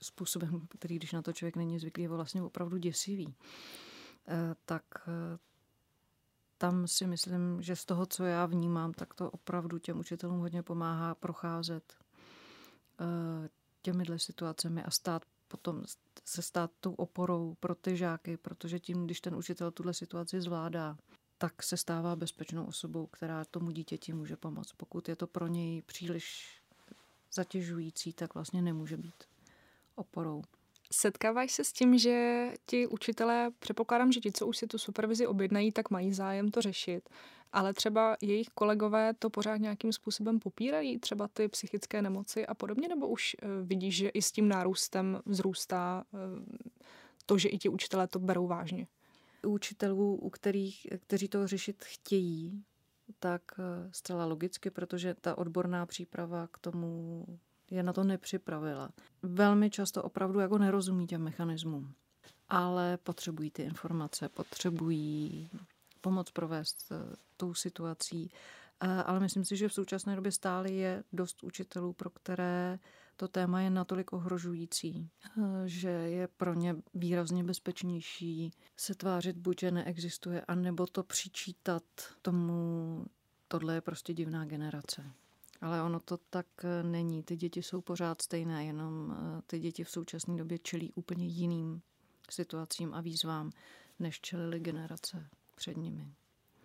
způsobem, 0.03 0.67
který, 0.69 0.97
když 0.97 1.13
na 1.13 1.23
to 1.23 1.33
člověk 1.33 1.57
není 1.57 1.79
zvyklý, 1.79 2.03
je 2.03 2.09
vlastně 2.09 2.43
opravdu 2.43 2.77
děsivý. 2.77 3.35
Eh, 4.29 4.55
tak 4.65 4.85
tam 6.59 6.89
si 6.89 7.07
myslím, 7.07 7.63
že 7.63 7.77
z 7.77 7.85
toho, 7.85 8.07
co 8.07 8.25
já 8.25 8.47
vnímám, 8.47 8.93
tak 8.93 9.15
to 9.15 9.31
opravdu 9.31 9.79
těm 9.79 9.99
učitelům 9.99 10.41
hodně 10.41 10.63
pomáhá 10.63 11.15
procházet 11.15 11.95
eh, 13.01 13.49
těmihle 13.83 14.19
situacemi 14.19 14.83
a 14.83 14.91
stát 14.91 15.23
potom 15.49 15.83
se 16.25 16.43
stát 16.43 16.71
tou 16.81 16.95
oporou 16.95 17.55
pro 17.61 17.75
ty 17.75 17.97
žáky, 17.97 18.37
protože 18.37 18.79
tím, 18.79 19.05
když 19.05 19.21
ten 19.21 19.35
učitel 19.35 19.71
tuhle 19.71 19.95
situaci 19.95 20.41
zvládá, 20.41 20.97
tak 21.41 21.63
se 21.63 21.77
stává 21.77 22.17
bezpečnou 22.17 22.65
osobou, 22.65 23.07
která 23.07 23.45
tomu 23.45 23.71
dítěti 23.71 24.13
může 24.13 24.37
pomoct. 24.37 24.73
Pokud 24.73 25.09
je 25.09 25.17
to 25.17 25.27
pro 25.27 25.47
něj 25.47 25.83
příliš 25.83 26.55
zatěžující, 27.33 28.13
tak 28.13 28.35
vlastně 28.35 28.63
nemůže 28.63 28.97
být 28.97 29.15
oporou. 29.95 30.43
Setkáváš 30.93 31.53
se 31.53 31.65
s 31.65 31.73
tím, 31.73 31.99
že 31.99 32.47
ti 32.67 32.87
učitelé, 32.87 33.51
předpokládám, 33.59 34.13
že 34.13 34.21
ti, 34.21 34.33
co 34.33 34.47
už 34.47 34.57
si 34.57 34.67
tu 34.67 34.79
supervizi 34.79 35.27
objednají, 35.27 35.73
tak 35.73 35.91
mají 35.91 36.13
zájem 36.13 36.51
to 36.51 36.63
řešit, 36.63 37.09
ale 37.53 37.75
třeba 37.75 38.17
jejich 38.21 38.49
kolegové 38.49 39.15
to 39.15 39.31
pořád 39.31 39.57
nějakým 39.57 39.93
způsobem 39.93 40.39
popírají, 40.39 40.99
třeba 40.99 41.29
ty 41.29 41.49
psychické 41.49 42.03
nemoci 42.03 42.47
a 42.47 42.55
podobně, 42.55 42.89
nebo 42.89 43.09
už 43.09 43.37
eh, 43.43 43.47
vidíš, 43.63 43.97
že 43.97 44.09
i 44.09 44.23
s 44.23 44.33
tím 44.33 44.49
nárůstem 44.49 45.21
vzrůstá 45.27 46.05
eh, 46.15 46.19
to, 47.27 47.39
že 47.39 47.49
i 47.49 47.59
ti 47.59 47.69
učitelé 47.69 48.07
to 48.07 48.19
berou 48.19 48.47
vážně? 48.47 48.87
Učitelů, 49.47 50.15
u 50.17 50.31
kterých, 50.31 50.87
kteří 51.07 51.29
to 51.29 51.47
řešit 51.47 51.85
chtějí, 51.85 52.65
tak 53.19 53.43
eh, 53.59 53.91
zcela 53.93 54.25
logicky, 54.25 54.71
protože 54.71 55.15
ta 55.15 55.39
odborná 55.39 55.87
příprava 55.87 56.47
k 56.47 56.59
tomu 56.59 57.27
je 57.71 57.83
na 57.83 57.93
to 57.93 58.05
nepřipravila. 58.05 58.91
Velmi 59.23 59.71
často 59.71 60.03
opravdu 60.03 60.41
jako 60.41 60.59
nerozumí 60.59 61.07
těm 61.07 61.23
mechanismům, 61.23 61.95
ale 62.49 62.97
potřebují 62.97 63.51
ty 63.51 63.63
informace, 63.63 64.29
potřebují 64.29 65.51
pomoc 66.01 66.31
provést 66.31 66.93
eh, 66.93 67.17
tou 67.37 67.55
situací. 67.55 68.31
Ale 69.05 69.21
myslím 69.21 69.45
si, 69.45 69.57
že 69.57 69.69
v 69.69 69.73
současné 69.75 70.17
době 70.17 70.33
stále 70.33 70.71
je 70.71 71.05
dost 71.13 71.45
učitelů, 71.45 71.93
pro 71.93 72.11
které 72.11 72.79
to 73.21 73.29
téma 73.29 73.61
je 73.61 73.71
natolik 73.71 74.13
ohrožující, 74.13 75.11
eh, 75.25 75.43
že 75.67 75.89
je 75.89 76.29
pro 76.29 76.55
ně 76.55 76.77
výrazně 76.95 77.45
bezpečnější 77.45 78.51
se 78.77 78.95
tvářit 78.95 79.37
buď, 79.37 79.61
že 79.61 79.71
neexistuje, 79.71 80.41
anebo 80.41 80.87
to 80.87 81.03
přičítat 81.03 81.83
tomu, 82.23 83.07
tohle 83.49 83.75
je 83.75 83.81
prostě 83.81 84.15
divná 84.15 84.45
generace. 84.45 85.13
Ale 85.61 85.83
ono 85.83 86.01
to 86.01 86.17
tak 86.17 86.47
eh, 86.65 86.83
není. 86.83 87.23
Ty 87.23 87.37
děti 87.37 87.63
jsou 87.63 87.81
pořád 87.81 88.23
stejné, 88.23 88.65
jenom 88.65 89.13
eh, 89.13 89.43
ty 89.47 89.59
děti 89.59 89.85
v 89.85 89.91
současné 89.91 90.37
době 90.37 90.59
čelí 90.59 90.93
úplně 90.95 91.27
jiným 91.27 91.83
situacím 92.31 92.95
a 92.95 93.01
výzvám, 93.01 93.51
než 93.99 94.21
čelili 94.21 94.61
generace 94.61 95.27
před 95.57 95.77
nimi. 95.77 96.15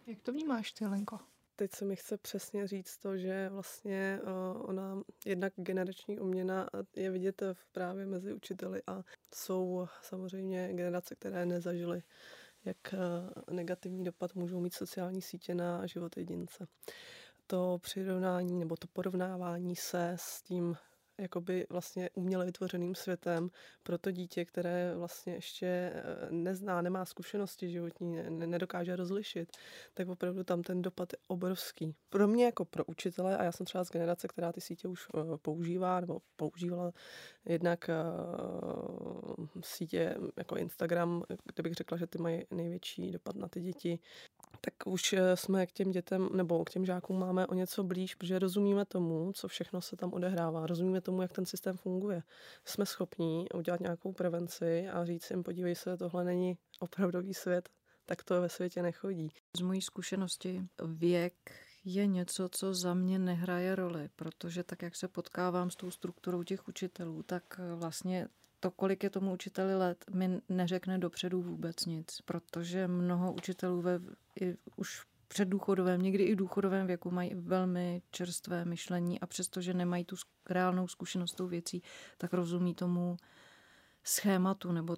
Jak 0.08 0.22
to 0.22 0.32
vnímáš 0.32 0.72
ty, 0.72 0.86
Lenko? 0.86 1.20
Teď 1.56 1.76
se 1.76 1.86
mi 1.86 1.96
chce 1.96 2.18
přesně 2.18 2.68
říct 2.68 2.98
to, 2.98 3.18
že 3.18 3.50
vlastně 3.50 4.20
uh, 4.24 4.70
ona 4.70 5.02
jednak 5.26 5.54
generační 5.56 6.20
uměna 6.20 6.70
je 6.96 7.12
vidět 7.12 7.42
v 7.54 7.68
právě 7.72 8.06
mezi 8.06 8.34
učiteli 8.34 8.82
a 8.88 9.04
jsou 9.36 9.88
samozřejmě 10.02 10.74
generace, 10.74 11.16
které 11.16 11.46
nezažily, 11.46 12.04
jak 12.66 12.78
negativní 13.52 14.04
dopad 14.04 14.36
můžou 14.36 14.60
mít 14.60 14.74
sociální 14.74 15.22
sítě 15.22 15.56
na 15.56 15.86
život 15.86 16.18
jedince. 16.18 16.68
To 17.48 17.80
přirovnání 17.82 18.60
nebo 18.60 18.76
to 18.78 18.88
porovnávání 18.88 19.76
se 19.76 20.14
s 20.20 20.42
tím 20.42 20.78
jakoby 21.18 21.68
vlastně 21.70 22.10
uměle 22.14 22.46
vytvořeným 22.46 22.96
světem 22.96 23.50
pro 23.84 23.98
to 23.98 24.12
dítě, 24.12 24.46
které 24.46 24.96
vlastně 24.96 25.34
ještě 25.34 25.66
eh, 25.66 26.28
nezná, 26.30 26.82
nemá 26.82 27.06
zkušenosti 27.06 27.70
životní, 27.70 28.16
ne, 28.16 28.48
nedokáže 28.48 28.96
rozlišit, 28.96 29.52
tak 29.94 30.10
opravdu 30.10 30.44
tam 30.44 30.64
ten 30.64 30.82
dopad 30.82 31.14
je 31.14 31.18
obrovský. 31.28 31.96
Pro 32.10 32.28
mě 32.28 32.46
jako 32.46 32.66
pro 32.66 32.86
učitele, 32.86 33.38
a 33.38 33.44
já 33.44 33.52
jsem 33.52 33.66
třeba 33.66 33.84
z 33.84 33.92
generace, 33.92 34.28
která 34.28 34.52
ty 34.52 34.62
sítě 34.62 34.88
už 34.88 35.08
uh, 35.14 35.38
používá, 35.38 36.00
nebo 36.00 36.20
používala 36.36 36.92
jednak 37.46 37.90
uh, 37.90 39.46
sítě 39.62 40.16
jako 40.38 40.56
Instagram, 40.56 41.24
kde 41.46 41.64
bych 41.64 41.74
řekla, 41.74 41.98
že 41.98 42.08
ty 42.08 42.18
mají 42.18 42.44
největší 42.52 43.12
dopad 43.12 43.36
na 43.36 43.48
ty 43.48 43.62
děti, 43.62 44.00
tak 44.62 44.74
už 44.88 45.14
eh, 45.14 45.38
jsme 45.38 45.68
k 45.68 45.72
těm 45.72 45.92
dětem 45.92 46.30
nebo 46.34 46.66
k 46.66 46.70
těm 46.70 46.86
žákům 46.86 47.20
máme 47.20 47.48
o 47.48 47.54
něco 47.54 47.84
blíž, 47.84 48.16
protože 48.16 48.40
rozumíme 48.40 48.86
tomu, 48.86 49.32
co 49.34 49.48
všechno 49.48 49.82
se 49.82 49.96
tam 49.96 50.14
odehrává. 50.14 50.68
Rozumíme 50.68 51.02
tomu, 51.06 51.22
jak 51.22 51.32
ten 51.32 51.46
systém 51.46 51.78
funguje. 51.78 52.24
Jsme 52.66 52.86
schopní 52.86 53.46
udělat 53.54 53.80
nějakou 53.80 54.14
prevenci 54.14 54.90
a 54.90 55.06
říct 55.06 55.30
jim, 55.30 55.44
podívej 55.44 55.76
se, 55.76 55.98
tohle 55.98 56.24
není 56.24 56.58
opravdový 56.80 57.34
svět, 57.34 57.70
tak 58.06 58.24
to 58.24 58.42
ve 58.42 58.50
světě 58.50 58.82
nechodí. 58.82 59.32
Z 59.58 59.62
mojí 59.62 59.82
zkušenosti 59.82 60.68
věk 60.86 61.52
je 61.86 62.08
něco, 62.08 62.50
co 62.50 62.74
za 62.74 62.94
mě 62.94 63.20
nehraje 63.20 63.76
roli, 63.76 64.10
protože 64.16 64.64
tak, 64.64 64.82
jak 64.82 64.96
se 64.96 65.08
potkávám 65.08 65.72
s 65.72 65.76
tou 65.76 65.92
strukturou 65.92 66.44
těch 66.44 66.68
učitelů, 66.68 67.24
tak 67.24 67.60
vlastně 67.76 68.28
to, 68.60 68.72
kolik 68.72 69.04
je 69.04 69.10
tomu 69.10 69.34
učiteli 69.34 69.76
let, 69.76 70.06
mi 70.14 70.42
neřekne 70.50 70.98
dopředu 70.98 71.42
vůbec 71.42 71.86
nic, 71.86 72.22
protože 72.26 72.88
mnoho 72.88 73.34
učitelů 73.34 73.82
ve, 73.82 74.00
i 74.42 74.58
už 74.76 75.06
před 75.28 75.46
důchodovém, 75.48 76.02
někdy 76.02 76.24
i 76.24 76.34
v 76.34 76.38
důchodovém 76.38 76.88
věku 76.88 77.12
mají 77.12 77.32
velmi 77.36 78.02
čerstvé 78.12 78.66
myšlení 78.66 79.20
a 79.20 79.26
přestože 79.26 79.74
nemají 79.74 80.06
tu 80.06 80.16
reálnou 80.50 80.88
zkušenost 80.88 81.32
tou 81.32 81.48
věcí, 81.48 81.82
tak 82.18 82.34
rozumí 82.34 82.76
tomu 82.76 83.18
schématu 84.04 84.72
nebo 84.72 84.98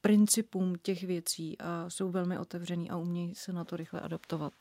principům 0.00 0.74
těch 0.82 1.02
věcí 1.02 1.58
a 1.58 1.90
jsou 1.90 2.10
velmi 2.10 2.38
otevřený 2.38 2.90
a 2.90 2.96
umějí 2.96 3.34
se 3.34 3.52
na 3.52 3.64
to 3.64 3.76
rychle 3.76 4.00
adaptovat. 4.00 4.52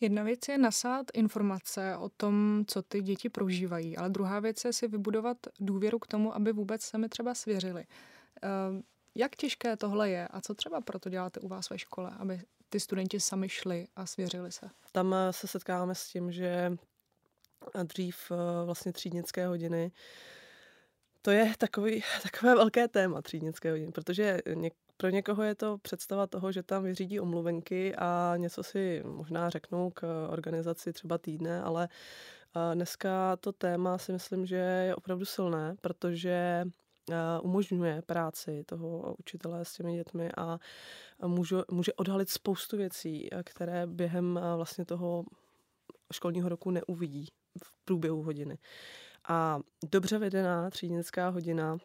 Jedna 0.00 0.22
věc 0.22 0.48
je 0.48 0.58
nasát 0.58 1.06
informace 1.14 1.96
o 1.96 2.08
tom, 2.08 2.64
co 2.68 2.82
ty 2.82 3.02
děti 3.02 3.28
prožívají, 3.28 3.96
ale 3.96 4.10
druhá 4.10 4.40
věc 4.40 4.64
je 4.64 4.72
si 4.72 4.88
vybudovat 4.88 5.36
důvěru 5.60 5.98
k 5.98 6.06
tomu, 6.06 6.34
aby 6.34 6.52
vůbec 6.52 6.82
se 6.82 6.98
mi 6.98 7.08
třeba 7.08 7.34
svěřili. 7.34 7.84
Ehm, 8.42 8.82
jak 9.14 9.36
těžké 9.36 9.76
tohle 9.76 10.10
je 10.10 10.28
a 10.28 10.40
co 10.40 10.54
třeba 10.54 10.80
proto 10.80 11.08
děláte 11.10 11.40
u 11.40 11.48
vás 11.48 11.70
ve 11.70 11.78
škole, 11.78 12.10
aby 12.18 12.42
ty 12.74 12.80
studenti 12.80 13.20
sami 13.20 13.48
šli 13.48 13.86
a 13.96 14.06
svěřili 14.06 14.52
se? 14.52 14.70
Tam 14.92 15.14
eh, 15.14 15.32
se 15.32 15.46
setkáváme 15.46 15.94
s 15.94 16.08
tím, 16.08 16.32
že 16.32 16.76
dřív 17.82 18.16
eh, 18.30 18.64
vlastně 18.64 18.92
třídnické 18.92 19.46
hodiny 19.46 19.92
to 21.22 21.30
je 21.30 21.52
takový, 21.58 22.02
takové 22.22 22.54
velké 22.54 22.88
téma 22.88 23.22
třídnické 23.22 23.70
hodiny, 23.70 23.92
protože 23.92 24.38
něk, 24.54 24.74
pro 24.96 25.08
někoho 25.08 25.42
je 25.42 25.54
to 25.54 25.78
představa 25.78 26.26
toho, 26.26 26.52
že 26.52 26.62
tam 26.62 26.82
vyřídí 26.82 27.20
omluvenky 27.20 27.94
a 27.96 28.34
něco 28.36 28.62
si 28.62 29.02
možná 29.06 29.50
řeknou 29.50 29.90
k 29.90 30.28
organizaci 30.30 30.92
třeba 30.92 31.18
týdne, 31.18 31.62
ale 31.62 31.88
dneska 32.74 33.36
to 33.36 33.52
téma 33.52 33.98
si 33.98 34.12
myslím, 34.12 34.46
že 34.46 34.56
je 34.56 34.94
opravdu 34.94 35.24
silné, 35.24 35.76
protože 35.80 36.64
umožňuje 37.42 38.02
práci 38.02 38.64
toho 38.66 39.14
učitele 39.18 39.64
s 39.64 39.72
těmi 39.72 39.94
dětmi 39.94 40.30
a 40.36 40.58
může, 41.26 41.56
může 41.70 41.92
odhalit 41.92 42.28
spoustu 42.28 42.76
věcí, 42.76 43.28
které 43.44 43.86
během 43.86 44.40
vlastně 44.56 44.84
toho 44.84 45.24
školního 46.12 46.48
roku 46.48 46.70
neuvidí 46.70 47.28
v 47.64 47.72
průběhu 47.84 48.22
hodiny. 48.22 48.58
A 49.28 49.58
dobře 49.90 50.18
vedená 50.18 50.70
třídnická 50.70 51.28
hodina 51.28 51.78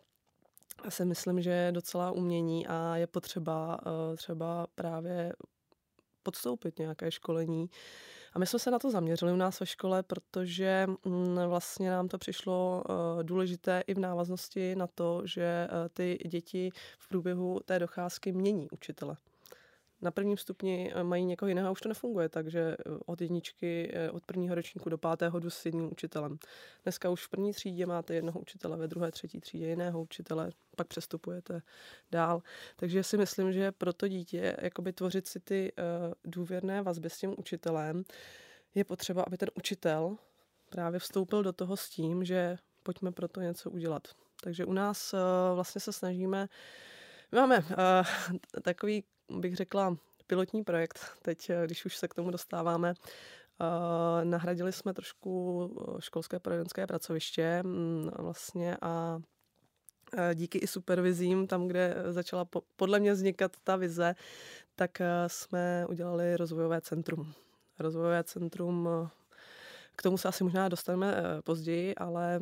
si 0.89 1.05
myslím, 1.05 1.41
že 1.41 1.49
je 1.49 1.71
docela 1.71 2.11
umění 2.11 2.67
a 2.67 2.95
je 2.95 3.07
potřeba 3.07 3.79
třeba 4.17 4.67
právě 4.75 5.33
podstoupit 6.23 6.79
nějaké 6.79 7.11
školení 7.11 7.69
A 8.33 8.39
my 8.39 8.45
jsme 8.45 8.59
se 8.59 8.71
na 8.71 8.79
to 8.79 8.91
zaměřili 8.91 9.31
u 9.31 9.35
nás 9.35 9.59
ve 9.59 9.65
škole, 9.65 10.03
protože 10.03 10.87
mm, 11.05 11.37
vlastně 11.47 11.89
nám 11.89 12.07
to 12.07 12.17
přišlo 12.17 12.83
uh, 12.89 13.23
důležité 13.23 13.83
i 13.87 13.93
v 13.93 13.99
návaznosti 13.99 14.75
na 14.75 14.87
to, 14.87 15.21
že 15.25 15.67
uh, 15.71 15.89
ty 15.93 16.19
děti 16.27 16.71
v 16.99 17.07
průběhu 17.09 17.59
té 17.65 17.79
docházky 17.79 18.31
mění 18.31 18.69
učitele 18.71 19.17
na 20.01 20.11
prvním 20.11 20.37
stupni 20.37 20.91
eh, 20.95 21.03
mají 21.03 21.25
někoho 21.25 21.49
jiného 21.49 21.67
a 21.67 21.71
už 21.71 21.81
to 21.81 21.89
nefunguje, 21.89 22.29
takže 22.29 22.59
eh, 22.59 22.83
od 23.05 23.21
jedničky, 23.21 23.91
eh, 23.93 24.11
od 24.11 24.25
prvního 24.25 24.55
ročníku 24.55 24.89
do 24.89 24.97
pátého 24.97 25.39
jdu 25.39 25.49
s 25.49 25.65
jedním 25.65 25.91
učitelem. 25.91 26.37
Dneska 26.83 27.09
už 27.09 27.25
v 27.25 27.29
první 27.29 27.53
třídě 27.53 27.85
máte 27.85 28.15
jednoho 28.15 28.39
učitele, 28.39 28.77
ve 28.77 28.87
druhé, 28.87 29.11
třetí 29.11 29.39
třídě 29.39 29.67
jiného 29.67 30.01
učitele, 30.01 30.51
pak 30.75 30.87
přestupujete 30.87 31.61
dál. 32.11 32.41
Takže 32.75 33.03
si 33.03 33.17
myslím, 33.17 33.53
že 33.53 33.71
pro 33.71 33.93
to 33.93 34.07
dítě 34.07 34.55
jakoby 34.61 34.93
tvořit 34.93 35.27
si 35.27 35.39
ty 35.39 35.71
důvěrné 36.25 36.81
vazby 36.81 37.09
s 37.09 37.17
tím 37.17 37.35
učitelem 37.37 38.03
je 38.75 38.83
potřeba, 38.83 39.23
aby 39.23 39.37
ten 39.37 39.49
učitel 39.55 40.17
právě 40.69 40.99
vstoupil 40.99 41.43
do 41.43 41.53
toho 41.53 41.77
s 41.77 41.89
tím, 41.89 42.25
že 42.25 42.57
pojďme 42.83 43.11
pro 43.11 43.27
to 43.27 43.41
něco 43.41 43.69
udělat. 43.69 44.07
Takže 44.43 44.65
u 44.65 44.73
nás 44.73 45.15
vlastně 45.53 45.81
se 45.81 45.93
snažíme 45.93 46.47
my 47.31 47.39
máme 47.39 47.57
uh, 47.57 48.37
takový 48.61 49.03
bych 49.29 49.55
řekla, 49.55 49.97
pilotní 50.29 50.63
projekt. 50.63 50.99
Teď, 51.21 51.49
eh, 51.49 51.65
když 51.65 51.85
už 51.85 51.97
se 51.97 52.07
k 52.07 52.13
tomu 52.13 52.31
dostáváme, 52.31 52.93
Uh, 53.61 54.25
nahradili 54.25 54.71
jsme 54.71 54.93
trošku 54.93 55.63
eh, 55.97 56.01
školské 56.01 56.39
poradenské 56.39 56.87
pracoviště 56.87 57.61
um, 57.65 58.11
vlastně 58.17 58.77
a 58.81 59.19
díky 60.33 60.57
i 60.57 60.67
supervizím, 60.67 61.47
tam, 61.47 61.67
kde 61.67 61.95
začala 62.09 62.45
po, 62.45 62.61
podle 62.75 62.99
mě 62.99 63.13
vznikat 63.13 63.51
ta 63.63 63.75
vize, 63.75 64.15
tak 64.75 65.01
jsme 65.27 65.85
udělali 65.89 66.37
rozvojové 66.37 66.81
centrum. 66.81 67.33
Rozvojové 67.79 68.23
centrum, 68.23 68.89
k 69.95 70.01
tomu 70.01 70.17
se 70.17 70.27
asi 70.27 70.43
možná 70.43 70.69
dostaneme 70.69 71.15
později, 71.43 71.95
ale 71.95 72.39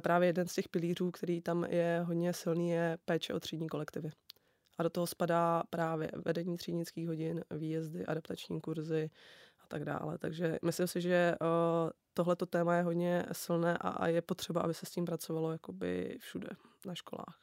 právě 0.00 0.28
jeden 0.28 0.48
z 0.48 0.54
těch 0.54 0.68
pilířů, 0.68 1.10
který 1.10 1.40
tam 1.40 1.64
je 1.64 2.02
hodně 2.06 2.32
silný, 2.32 2.70
je 2.70 2.98
péče 3.04 3.34
o 3.34 3.40
třídní 3.40 3.68
kolektivy. 3.68 4.10
A 4.78 4.82
do 4.82 4.90
toho 4.90 5.06
spadá 5.06 5.62
právě 5.70 6.10
vedení 6.24 6.56
třídnických 6.56 7.08
hodin, 7.08 7.44
výjezdy, 7.50 8.06
adaptační 8.06 8.60
kurzy 8.60 9.10
a 9.60 9.66
tak 9.68 9.84
dále. 9.84 10.18
Takže 10.18 10.58
myslím 10.64 10.86
si, 10.86 11.00
že 11.00 11.34
tohleto 12.14 12.46
téma 12.46 12.76
je 12.76 12.82
hodně 12.82 13.26
silné 13.32 13.78
a, 13.80 14.08
je 14.08 14.22
potřeba, 14.22 14.60
aby 14.60 14.74
se 14.74 14.86
s 14.86 14.90
tím 14.90 15.04
pracovalo 15.04 15.52
jakoby 15.52 16.16
všude 16.20 16.48
na 16.86 16.94
školách. 16.94 17.38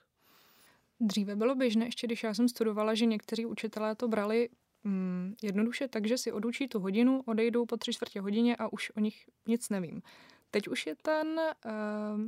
Dříve 0.99 1.35
bylo 1.35 1.55
běžné, 1.55 1.85
ještě 1.85 2.07
když 2.07 2.23
já 2.23 2.33
jsem 2.33 2.47
studovala, 2.47 2.93
že 2.93 3.05
někteří 3.05 3.45
učitelé 3.45 3.95
to 3.95 4.07
brali 4.07 4.49
mm, 4.83 5.35
jednoduše 5.43 5.87
tak, 5.87 6.07
že 6.07 6.17
si 6.17 6.31
odučí 6.31 6.67
tu 6.67 6.79
hodinu, 6.79 7.21
odejdou 7.25 7.65
po 7.65 7.77
tři 7.77 7.93
čtvrtě 7.93 8.21
hodině 8.21 8.55
a 8.55 8.73
už 8.73 8.91
o 8.97 8.99
nich 8.99 9.29
nic 9.47 9.69
nevím. 9.69 10.01
Teď 10.51 10.67
už 10.67 10.87
je 10.87 10.95
ten 10.95 11.27
uh, 11.65 12.21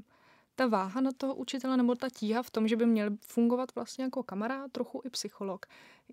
ta 0.56 0.68
váha 0.68 1.02
na 1.02 1.12
toho 1.18 1.36
učitele 1.36 1.78
nebo 1.78 1.96
ta 1.96 2.10
tíha 2.10 2.44
v 2.44 2.50
tom, 2.50 2.68
že 2.68 2.76
by 2.76 2.86
měl 2.86 3.10
fungovat 3.28 3.76
vlastně 3.76 4.04
jako 4.04 4.24
kamarád, 4.24 4.72
trochu 4.72 5.02
i 5.06 5.10
psycholog. 5.10 5.66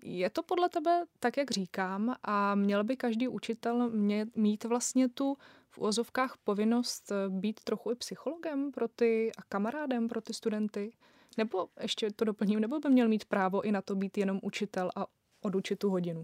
Je 0.03 0.29
to 0.29 0.43
podle 0.43 0.69
tebe 0.69 1.03
tak, 1.19 1.37
jak 1.37 1.51
říkám, 1.51 2.15
a 2.23 2.55
měl 2.55 2.83
by 2.83 2.97
každý 2.97 3.27
učitel 3.27 3.89
mě, 3.89 4.27
mít 4.35 4.63
vlastně 4.63 5.09
tu 5.09 5.37
v 5.69 5.77
úvozovkách 5.77 6.37
povinnost 6.43 7.11
eh, 7.11 7.29
být 7.29 7.59
trochu 7.63 7.91
i 7.91 7.95
psychologem 7.95 8.71
pro 8.71 8.87
ty 8.87 9.31
a 9.37 9.41
kamarádem 9.49 10.07
pro 10.07 10.21
ty 10.21 10.33
studenty? 10.33 10.93
Nebo 11.37 11.67
ještě 11.81 12.11
to 12.11 12.25
doplním, 12.25 12.59
nebo 12.59 12.79
by 12.79 12.89
měl 12.89 13.07
mít 13.07 13.25
právo 13.25 13.61
i 13.61 13.71
na 13.71 13.81
to 13.81 13.95
být 13.95 14.17
jenom 14.17 14.39
učitel 14.43 14.89
a 14.95 15.05
odučit 15.41 15.79
tu 15.79 15.89
hodinu? 15.89 16.19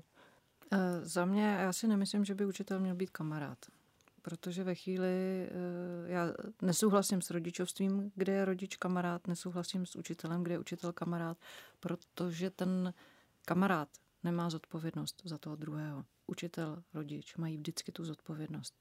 Uh, 0.73 0.79
za 1.01 1.25
mě, 1.25 1.57
já 1.59 1.73
si 1.73 1.87
nemyslím, 1.87 2.25
že 2.25 2.35
by 2.35 2.45
učitel 2.45 2.79
měl 2.79 2.95
být 2.95 3.09
kamarád 3.09 3.57
protože 4.27 4.63
ve 4.63 4.75
chvíli, 4.75 5.07
eh, 5.07 6.11
já 6.11 6.33
nesouhlasím 6.61 7.21
s 7.21 7.29
rodičovstvím, 7.29 8.11
kde 8.15 8.33
je 8.33 8.45
rodič 8.45 8.75
kamarád, 8.75 9.27
nesouhlasím 9.27 9.85
s 9.85 9.95
učitelem, 9.95 10.43
kde 10.43 10.53
je 10.53 10.59
učitel 10.59 10.93
kamarád, 10.93 11.37
protože 11.79 12.49
ten 12.49 12.93
kamarád 13.45 13.89
nemá 14.23 14.49
zodpovědnost 14.49 15.21
za 15.25 15.37
toho 15.37 15.55
druhého. 15.55 16.05
Učitel, 16.27 16.83
rodič 16.93 17.35
mají 17.35 17.57
vždycky 17.57 17.91
tu 17.91 18.05
zodpovědnost. 18.05 18.73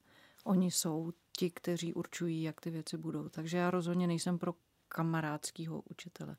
Oni 0.43 0.71
jsou 0.71 1.13
ti, 1.37 1.51
kteří 1.51 1.93
určují, 1.93 2.43
jak 2.43 2.61
ty 2.61 2.69
věci 2.69 2.97
budou. 2.97 3.29
Takže 3.29 3.57
já 3.57 3.71
rozhodně 3.71 4.07
nejsem 4.07 4.39
pro 4.39 4.53
kamarádského 4.87 5.81
učitele. 5.81 6.35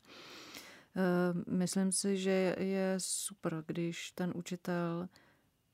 Eh, 0.95 1.51
myslím 1.51 1.91
si, 1.91 2.17
že 2.17 2.55
je 2.59 2.95
super, 2.97 3.63
když 3.67 4.11
ten 4.11 4.31
učitel 4.35 5.09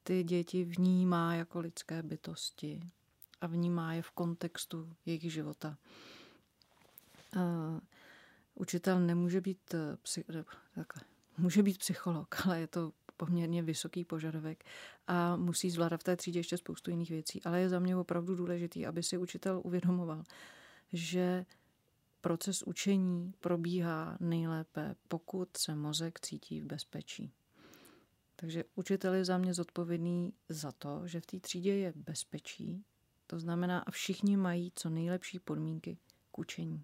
ty 0.03 0.23
děti 0.23 0.63
vnímá 0.63 1.35
jako 1.35 1.59
lidské 1.59 2.03
bytosti, 2.03 2.81
a 3.41 3.47
vnímá 3.47 3.93
je 3.93 4.01
v 4.01 4.11
kontextu 4.11 4.93
jejich 5.05 5.33
života. 5.33 5.77
Učitel 8.55 8.99
nemůže 8.99 9.41
být, 9.41 9.73
eh, 9.73 10.43
takhle, 10.75 11.03
může 11.37 11.63
být 11.63 11.77
psycholog, 11.77 12.35
ale 12.45 12.59
je 12.59 12.67
to 12.67 12.93
poměrně 13.17 13.63
vysoký 13.63 14.05
požadavek 14.05 14.63
a 15.07 15.35
musí 15.35 15.69
zvládat 15.69 16.01
v 16.01 16.03
té 16.03 16.15
třídě 16.15 16.39
ještě 16.39 16.57
spoustu 16.57 16.91
jiných 16.91 17.09
věcí. 17.09 17.43
Ale 17.43 17.59
je 17.59 17.69
za 17.69 17.79
mě 17.79 17.97
opravdu 17.97 18.35
důležitý, 18.35 18.85
aby 18.85 19.03
si 19.03 19.17
učitel 19.17 19.61
uvědomoval, 19.63 20.23
že 20.93 21.45
proces 22.21 22.63
učení 22.63 23.33
probíhá 23.39 24.17
nejlépe, 24.19 24.95
pokud 25.07 25.57
se 25.57 25.75
mozek 25.75 26.19
cítí 26.19 26.61
v 26.61 26.65
bezpečí. 26.65 27.31
Takže 28.35 28.63
učitel 28.75 29.13
je 29.13 29.25
za 29.25 29.37
mě 29.37 29.53
zodpovědný 29.53 30.33
za 30.49 30.71
to, 30.71 31.01
že 31.07 31.21
v 31.21 31.25
té 31.25 31.39
třídě 31.39 31.73
je 31.73 31.93
bezpečí, 31.95 32.83
to 33.27 33.39
znamená, 33.39 33.79
a 33.79 33.91
všichni 33.91 34.37
mají 34.37 34.71
co 34.75 34.89
nejlepší 34.89 35.39
podmínky 35.39 35.97
k 36.31 36.39
učení. 36.39 36.83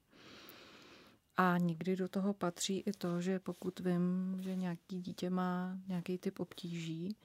A 1.38 1.58
někdy 1.58 1.96
do 1.96 2.08
toho 2.08 2.34
patří 2.34 2.80
i 2.80 2.92
to, 2.92 3.22
že 3.22 3.40
pokud 3.40 3.80
vím, 3.80 4.38
že 4.40 4.56
nějaký 4.56 5.02
dítě 5.02 5.30
má 5.30 5.78
nějaký 5.88 6.18
typ 6.18 6.40
obtíží 6.40 7.16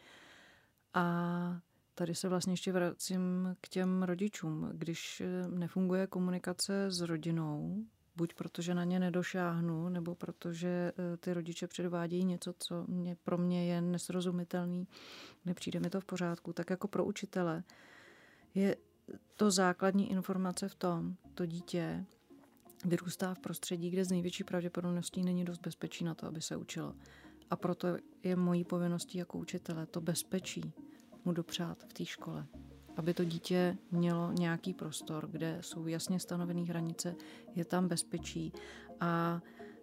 a 0.94 1.60
tady 1.94 2.14
se 2.14 2.28
vlastně 2.28 2.52
ještě 2.52 2.72
vracím 2.72 3.56
k 3.60 3.68
těm 3.68 4.02
rodičům. 4.02 4.70
Když 4.72 5.22
nefunguje 5.48 6.06
komunikace 6.06 6.90
s 6.90 7.00
rodinou, 7.00 7.84
buď 8.16 8.34
protože 8.34 8.74
na 8.74 8.84
ně 8.84 9.00
nedošáhnu, 9.00 9.88
nebo 9.88 10.14
protože 10.14 10.92
eh, 10.98 11.16
ty 11.16 11.32
rodiče 11.32 11.66
předvádějí 11.66 12.24
něco, 12.24 12.54
co 12.58 12.84
mě, 12.88 13.16
pro 13.24 13.38
mě 13.38 13.66
je 13.66 13.80
nesrozumitelný, 13.80 14.88
nepřijde 15.44 15.80
mi 15.80 15.90
to 15.90 16.00
v 16.00 16.04
pořádku, 16.04 16.52
tak 16.52 16.70
jako 16.70 16.88
pro 16.88 17.04
učitele 17.04 17.62
je 18.54 18.76
to 19.36 19.50
základní 19.50 20.10
informace 20.10 20.68
v 20.68 20.74
tom, 20.74 21.16
to 21.34 21.46
dítě 21.46 22.04
vyrůstá 22.84 23.34
v 23.34 23.38
prostředí, 23.38 23.90
kde 23.90 24.04
z 24.04 24.10
největší 24.10 24.44
pravděpodobností 24.44 25.22
není 25.22 25.44
dost 25.44 25.60
bezpečí 25.60 26.04
na 26.04 26.14
to, 26.14 26.26
aby 26.26 26.40
se 26.42 26.56
učilo. 26.56 26.94
A 27.50 27.56
proto 27.56 27.88
je 28.22 28.36
mojí 28.36 28.64
povinností 28.64 29.18
jako 29.18 29.38
učitele 29.38 29.86
to 29.86 30.00
bezpečí 30.00 30.72
mu 31.24 31.32
dopřát 31.32 31.84
v 31.88 31.92
té 31.92 32.04
škole. 32.04 32.46
Aby 32.96 33.14
to 33.14 33.24
dítě 33.24 33.78
mělo 33.90 34.32
nějaký 34.32 34.74
prostor, 34.74 35.28
kde 35.30 35.58
jsou 35.60 35.86
jasně 35.86 36.20
stanovené 36.20 36.62
hranice, 36.62 37.14
je 37.54 37.64
tam 37.64 37.88
bezpečí 37.88 38.52
a 39.00 39.42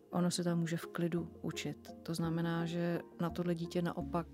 ono 0.09 0.31
se 0.31 0.43
tam 0.43 0.59
může 0.59 0.77
v 0.77 0.85
klidu 0.85 1.31
učit. 1.41 1.91
To 2.03 2.13
znamená, 2.13 2.65
že 2.65 3.01
na 3.21 3.29
tohle 3.29 3.55
dítě 3.55 3.81
naopak 3.81 4.27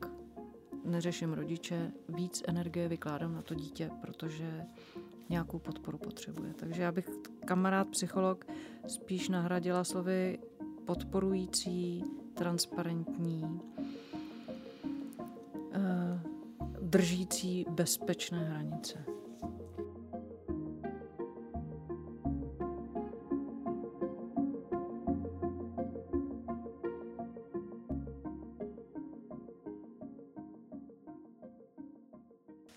neřeším 0.86 1.34
rodiče, 1.34 1.92
víc 2.10 2.44
energie 2.48 2.88
vykládám 2.88 3.34
na 3.34 3.42
to 3.42 3.56
dítě, 3.56 3.92
protože 4.02 4.66
nějakou 5.30 5.60
podporu 5.60 5.98
potřebuje. 5.98 6.54
Takže 6.54 6.82
já 6.82 6.92
bych 6.92 7.10
kamarád, 7.46 7.88
psycholog 7.88 8.46
spíš 8.88 9.30
nahradila 9.30 9.84
slovy 9.84 10.40
podporující, 10.86 12.04
transparentní, 12.34 13.62
eh, 15.74 16.22
držící 16.82 17.66
bezpečné 17.70 18.40
hranice. 18.40 19.09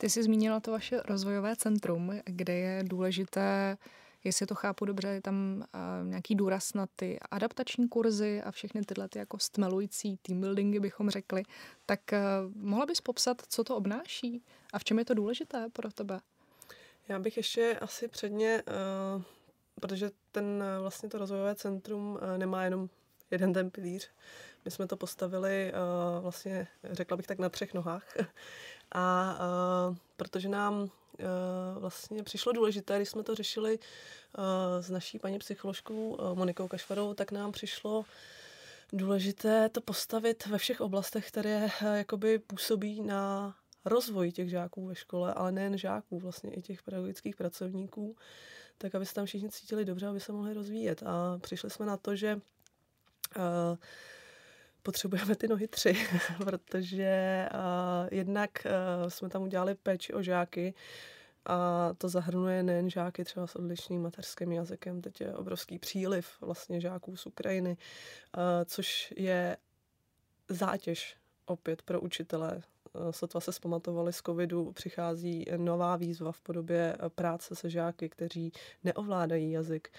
Ty 0.02 0.10
jsi 0.10 0.22
zmínila 0.22 0.60
to 0.60 0.70
vaše 0.70 1.00
rozvojové 1.04 1.56
centrum, 1.56 2.12
kde 2.24 2.54
je 2.54 2.84
důležité, 2.84 3.76
jestli 4.24 4.46
to 4.46 4.54
chápu 4.54 4.84
dobře, 4.84 5.08
je 5.08 5.20
tam 5.20 5.64
uh, 5.74 6.08
nějaký 6.08 6.34
důraz 6.34 6.74
na 6.74 6.86
ty 6.96 7.20
adaptační 7.30 7.88
kurzy 7.88 8.42
a 8.42 8.50
všechny 8.50 8.82
tyhle 8.82 9.08
ty 9.08 9.18
jako 9.18 9.38
stmelující 9.38 10.16
team 10.16 10.40
buildingy, 10.40 10.80
bychom 10.80 11.10
řekli. 11.10 11.42
Tak 11.86 12.00
uh, 12.12 12.18
mohla 12.54 12.86
bys 12.86 13.00
popsat, 13.00 13.42
co 13.48 13.64
to 13.64 13.76
obnáší 13.76 14.42
a 14.72 14.78
v 14.78 14.84
čem 14.84 14.98
je 14.98 15.04
to 15.04 15.14
důležité 15.14 15.68
pro 15.72 15.92
tebe? 15.92 16.20
Já 17.08 17.18
bych 17.18 17.36
ještě 17.36 17.78
asi 17.80 18.08
předně, 18.08 18.62
uh, 19.16 19.22
protože 19.80 20.10
ten 20.32 20.64
vlastně 20.80 21.08
to 21.08 21.18
rozvojové 21.18 21.54
centrum 21.54 22.12
uh, 22.12 22.38
nemá 22.38 22.64
jenom 22.64 22.88
jeden 23.30 23.52
ten 23.52 23.70
pilíř. 23.70 24.10
My 24.64 24.70
jsme 24.70 24.86
to 24.86 24.96
postavili 24.96 25.72
uh, 25.72 26.22
vlastně, 26.22 26.68
řekla 26.90 27.16
bych 27.16 27.26
tak, 27.26 27.38
na 27.38 27.48
třech 27.48 27.74
nohách. 27.74 28.14
A 28.94 29.38
uh, 29.88 29.96
protože 30.16 30.48
nám 30.48 30.90
vlastně 31.78 32.22
přišlo 32.22 32.52
důležité, 32.52 32.96
když 32.96 33.08
jsme 33.08 33.22
to 33.22 33.34
řešili 33.34 33.78
s 34.80 34.90
naší 34.90 35.18
paní 35.18 35.38
psycholožkou 35.38 36.18
Monikou 36.34 36.68
Kašvarou, 36.68 37.14
tak 37.14 37.32
nám 37.32 37.52
přišlo 37.52 38.04
důležité 38.92 39.68
to 39.68 39.80
postavit 39.80 40.46
ve 40.46 40.58
všech 40.58 40.80
oblastech, 40.80 41.28
které 41.28 41.68
jakoby 41.94 42.38
působí 42.38 43.02
na 43.02 43.54
rozvoj 43.84 44.32
těch 44.32 44.50
žáků 44.50 44.86
ve 44.86 44.94
škole, 44.94 45.34
ale 45.34 45.52
nejen 45.52 45.78
žáků, 45.78 46.18
vlastně 46.18 46.54
i 46.54 46.62
těch 46.62 46.82
pedagogických 46.82 47.36
pracovníků, 47.36 48.16
tak 48.78 48.94
aby 48.94 49.06
se 49.06 49.14
tam 49.14 49.26
všichni 49.26 49.50
cítili 49.50 49.84
dobře, 49.84 50.06
aby 50.06 50.20
se 50.20 50.32
mohli 50.32 50.54
rozvíjet. 50.54 51.02
A 51.02 51.38
přišli 51.38 51.70
jsme 51.70 51.86
na 51.86 51.96
to, 51.96 52.16
že 52.16 52.34
uh, 53.36 53.42
potřebujeme 54.82 55.36
ty 55.36 55.48
nohy 55.48 55.68
tři, 55.68 55.96
protože 56.44 57.48
uh, 57.54 58.08
jednak 58.10 58.50
uh, 58.64 59.08
jsme 59.08 59.28
tam 59.28 59.42
udělali 59.42 59.74
péči 59.74 60.12
o 60.12 60.22
žáky, 60.22 60.74
a 61.46 61.90
to 61.98 62.08
zahrnuje 62.08 62.62
nejen 62.62 62.90
žáky 62.90 63.24
třeba 63.24 63.46
s 63.46 63.56
odlišným 63.56 64.02
mateřským 64.02 64.52
jazykem, 64.52 65.00
teď 65.00 65.20
je 65.20 65.34
obrovský 65.34 65.78
příliv 65.78 66.28
vlastně 66.40 66.80
žáků 66.80 67.16
z 67.16 67.26
Ukrajiny, 67.26 67.70
uh, 67.70 68.42
což 68.64 69.14
je 69.16 69.56
zátěž 70.48 71.16
opět 71.46 71.82
pro 71.82 72.00
učitele. 72.00 72.62
Sotva 73.10 73.40
se 73.40 73.52
zpamatovali 73.52 74.12
z 74.12 74.22
covidu, 74.22 74.72
přichází 74.72 75.44
nová 75.56 75.96
výzva 75.96 76.32
v 76.32 76.40
podobě 76.40 76.96
práce 77.14 77.54
se 77.54 77.70
žáky, 77.70 78.08
kteří 78.08 78.52
neovládají 78.84 79.50
jazyk. 79.50 79.90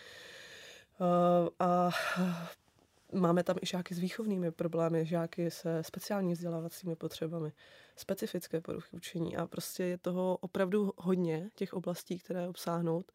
A 1.59 1.89
Máme 3.13 3.43
tam 3.43 3.55
i 3.61 3.65
žáky 3.65 3.95
s 3.95 3.99
výchovnými 3.99 4.51
problémy, 4.51 5.05
žáky 5.05 5.51
se 5.51 5.83
speciální 5.83 6.33
vzdělávacími 6.33 6.95
potřebami, 6.95 7.53
specifické 7.95 8.61
poruchy 8.61 8.97
učení 8.97 9.37
a 9.37 9.47
prostě 9.47 9.83
je 9.83 9.97
toho 9.97 10.37
opravdu 10.41 10.93
hodně 10.97 11.49
těch 11.55 11.73
oblastí, 11.73 12.19
které 12.19 12.47
obsáhnout, 12.47 13.11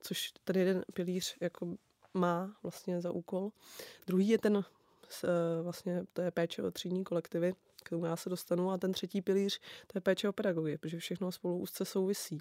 což 0.00 0.32
tady 0.44 0.60
jeden 0.60 0.84
pilíř 0.94 1.36
jako 1.40 1.74
má 2.14 2.56
vlastně 2.62 3.00
za 3.00 3.10
úkol. 3.10 3.50
Druhý 4.06 4.28
je 4.28 4.38
ten 4.38 4.64
vlastně, 5.62 6.04
to 6.12 6.22
je 6.22 6.30
péče 6.30 6.62
o 6.62 6.70
třídní 6.70 7.04
kolektivy, 7.04 7.54
k 7.82 7.90
tomu 7.90 8.04
já 8.04 8.16
se 8.16 8.30
dostanu, 8.30 8.70
a 8.70 8.78
ten 8.78 8.92
třetí 8.92 9.22
pilíř, 9.22 9.60
to 9.86 9.96
je 9.96 10.00
péče 10.00 10.28
o 10.28 10.32
pedagogy, 10.32 10.78
protože 10.78 10.98
všechno 10.98 11.32
spolu 11.32 11.58
úzce 11.58 11.84
souvisí. 11.84 12.38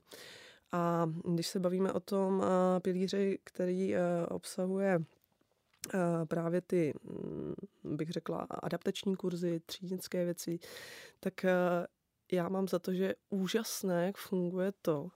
A 0.72 1.10
když 1.34 1.48
se 1.48 1.60
bavíme 1.60 1.94
o 1.94 2.00
tom 2.00 2.44
pilíři, 2.82 3.40
který 3.44 3.96
obsahuje 4.28 5.00
právě 6.28 6.62
ty, 6.62 6.94
mm, 7.04 7.54
bych 7.84 8.10
řekla, 8.10 8.48
adaptační 8.50 9.16
kurzy, 9.16 9.62
třídnické 9.66 10.26
věci, 10.26 10.60
tak 11.20 11.46
já 12.32 12.50
mám 12.50 12.68
za 12.68 12.80
to, 12.80 12.94
že 12.94 13.16
úžasné, 13.30 14.06
jak 14.06 14.18
funguje 14.18 14.74
to, 14.82 15.10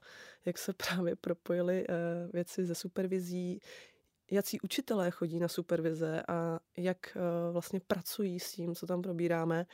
jak 0.44 0.58
se 0.58 0.72
právě 0.90 1.16
propojily 1.16 1.86
věci 2.32 2.64
ze 2.64 2.74
supervizí, 2.74 3.60
jaký 4.30 4.60
učitelé 4.60 5.10
chodí 5.10 5.38
na 5.40 5.48
supervize 5.48 6.22
a 6.28 6.60
jak 6.76 7.16
vlastně 7.52 7.80
pracují 7.80 8.40
s 8.40 8.52
tím, 8.52 8.74
co 8.74 8.86
tam 8.86 9.02
probíráme. 9.02 9.66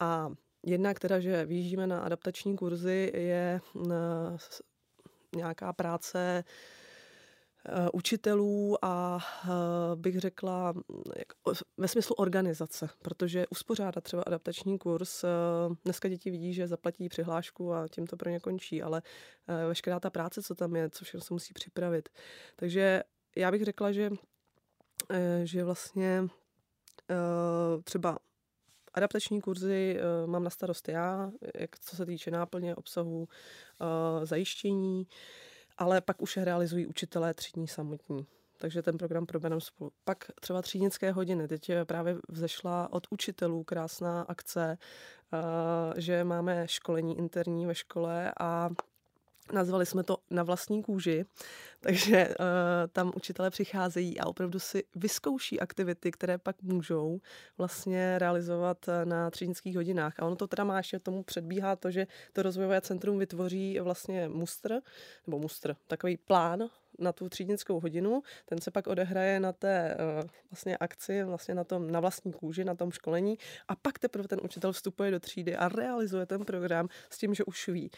A 0.00 0.32
jednak 0.66 0.98
teda, 0.98 1.20
že 1.20 1.44
vyjíždíme 1.44 1.86
na 1.86 2.00
adaptační 2.00 2.56
kurzy, 2.56 3.12
je 3.14 3.60
nějaká 5.36 5.72
práce 5.72 6.44
Eh, 6.44 6.77
učitelů 7.92 8.84
a 8.84 9.18
eh, 9.44 9.48
bych 9.94 10.20
řekla 10.20 10.74
ve 11.76 11.88
smyslu 11.88 12.14
organizace, 12.14 12.88
protože 13.02 13.46
uspořádat 13.46 14.04
třeba 14.04 14.22
adaptační 14.22 14.78
kurz, 14.78 15.24
eh, 15.24 15.28
dneska 15.84 16.08
děti 16.08 16.30
vidí, 16.30 16.54
že 16.54 16.66
zaplatí 16.66 17.08
přihlášku 17.08 17.74
a 17.74 17.88
tím 17.88 18.06
to 18.06 18.16
pro 18.16 18.30
ně 18.30 18.40
končí, 18.40 18.82
ale 18.82 19.02
veškerá 19.68 20.00
ta 20.00 20.10
práce, 20.10 20.42
co 20.42 20.54
tam 20.54 20.76
je, 20.76 20.90
co 20.90 21.04
všechno 21.04 21.20
se 21.20 21.34
musí 21.34 21.52
připravit. 21.52 22.08
Takže 22.56 23.02
já 23.36 23.50
bych 23.50 23.64
řekla, 23.64 23.92
že, 23.92 24.10
že 25.44 25.64
vlastně 25.64 26.28
třeba 27.84 28.18
adaptační 28.94 29.40
kurzy 29.40 30.00
mám 30.26 30.44
na 30.44 30.50
starost 30.50 30.88
já, 30.88 31.30
jak 31.54 31.78
co 31.78 31.96
se 31.96 32.06
týče 32.06 32.30
náplně, 32.30 32.76
obsahu, 32.76 33.28
zajištění, 34.24 35.06
ale 35.78 36.00
pak 36.00 36.22
už 36.22 36.36
je 36.36 36.44
realizují 36.44 36.86
učitelé 36.86 37.34
třídní 37.34 37.68
samotní. 37.68 38.26
Takže 38.56 38.82
ten 38.82 38.98
program 38.98 39.26
probereme 39.26 39.60
spolu. 39.60 39.90
Pak 40.04 40.30
třeba 40.40 40.62
třídnické 40.62 41.12
hodiny. 41.12 41.48
Teď 41.48 41.70
právě 41.84 42.16
vzešla 42.28 42.92
od 42.92 43.06
učitelů 43.10 43.64
krásná 43.64 44.22
akce, 44.22 44.78
eh, 45.32 46.00
že 46.00 46.24
máme 46.24 46.68
školení 46.68 47.18
interní 47.18 47.66
ve 47.66 47.74
škole 47.74 48.32
a 48.40 48.70
Nazvali 49.52 49.86
jsme 49.86 50.02
to 50.02 50.18
na 50.30 50.42
vlastní 50.42 50.82
kůži, 50.82 51.24
takže 51.80 52.28
uh, 52.28 52.44
tam 52.92 53.12
učitelé 53.16 53.50
přicházejí 53.50 54.20
a 54.20 54.26
opravdu 54.26 54.58
si 54.58 54.84
vyzkouší 54.96 55.60
aktivity, 55.60 56.10
které 56.10 56.38
pak 56.38 56.62
můžou 56.62 57.20
vlastně 57.58 58.18
realizovat 58.18 58.88
eh, 58.88 59.04
na 59.04 59.30
třídnických 59.30 59.76
hodinách. 59.76 60.14
A 60.18 60.26
ono 60.26 60.36
to 60.36 60.46
teda 60.46 60.64
má 60.64 60.76
ještě 60.76 60.98
tomu 60.98 61.22
předbíhá 61.22 61.76
to, 61.76 61.90
že 61.90 62.06
to 62.32 62.42
rozvojové 62.42 62.80
centrum 62.80 63.18
vytvoří 63.18 63.80
vlastně 63.80 64.28
mustr, 64.28 64.80
nebo 65.26 65.38
mustr, 65.38 65.76
takový 65.86 66.16
plán 66.16 66.68
na 66.98 67.12
tu 67.12 67.28
třídnickou 67.28 67.80
hodinu, 67.80 68.22
ten 68.44 68.60
se 68.60 68.70
pak 68.70 68.86
odehraje 68.86 69.40
na 69.40 69.52
té 69.52 69.96
uh, 69.96 70.28
vlastně 70.50 70.76
akci, 70.76 71.24
vlastně 71.24 71.54
na 71.54 71.64
tom 71.64 71.90
na 71.90 72.00
vlastní 72.00 72.32
kůži, 72.32 72.64
na 72.64 72.74
tom 72.74 72.90
školení. 72.90 73.38
A 73.68 73.76
pak 73.76 73.98
teprve 73.98 74.28
ten 74.28 74.40
učitel 74.42 74.72
vstupuje 74.72 75.10
do 75.10 75.20
třídy 75.20 75.56
a 75.56 75.68
realizuje 75.68 76.26
ten 76.26 76.44
program 76.44 76.88
s 77.10 77.18
tím, 77.18 77.34
že 77.34 77.44
už 77.44 77.68
ví, 77.68 77.90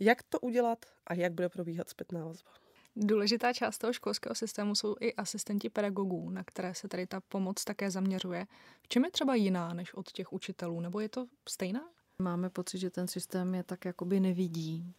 jak 0.00 0.22
to 0.22 0.40
udělat 0.40 0.86
a 1.06 1.14
jak 1.14 1.32
bude 1.32 1.48
probíhat 1.48 1.88
zpětná 1.88 2.24
vazba. 2.24 2.50
Důležitá 2.96 3.52
část 3.52 3.78
toho 3.78 3.92
školského 3.92 4.34
systému 4.34 4.74
jsou 4.74 4.96
i 5.00 5.14
asistenti 5.14 5.70
pedagogů, 5.70 6.30
na 6.30 6.44
které 6.44 6.74
se 6.74 6.88
tady 6.88 7.06
ta 7.06 7.20
pomoc 7.20 7.64
také 7.64 7.90
zaměřuje. 7.90 8.46
V 8.82 8.88
čem 8.88 9.04
je 9.04 9.10
třeba 9.10 9.34
jiná 9.34 9.74
než 9.74 9.94
od 9.94 10.12
těch 10.12 10.32
učitelů, 10.32 10.80
nebo 10.80 11.00
je 11.00 11.08
to 11.08 11.26
stejná? 11.48 11.80
Máme 12.22 12.50
pocit, 12.50 12.78
že 12.78 12.90
ten 12.90 13.08
systém 13.08 13.54
je 13.54 13.62
tak 13.62 13.84
jakoby 13.84 14.20
nevidí. 14.20 14.94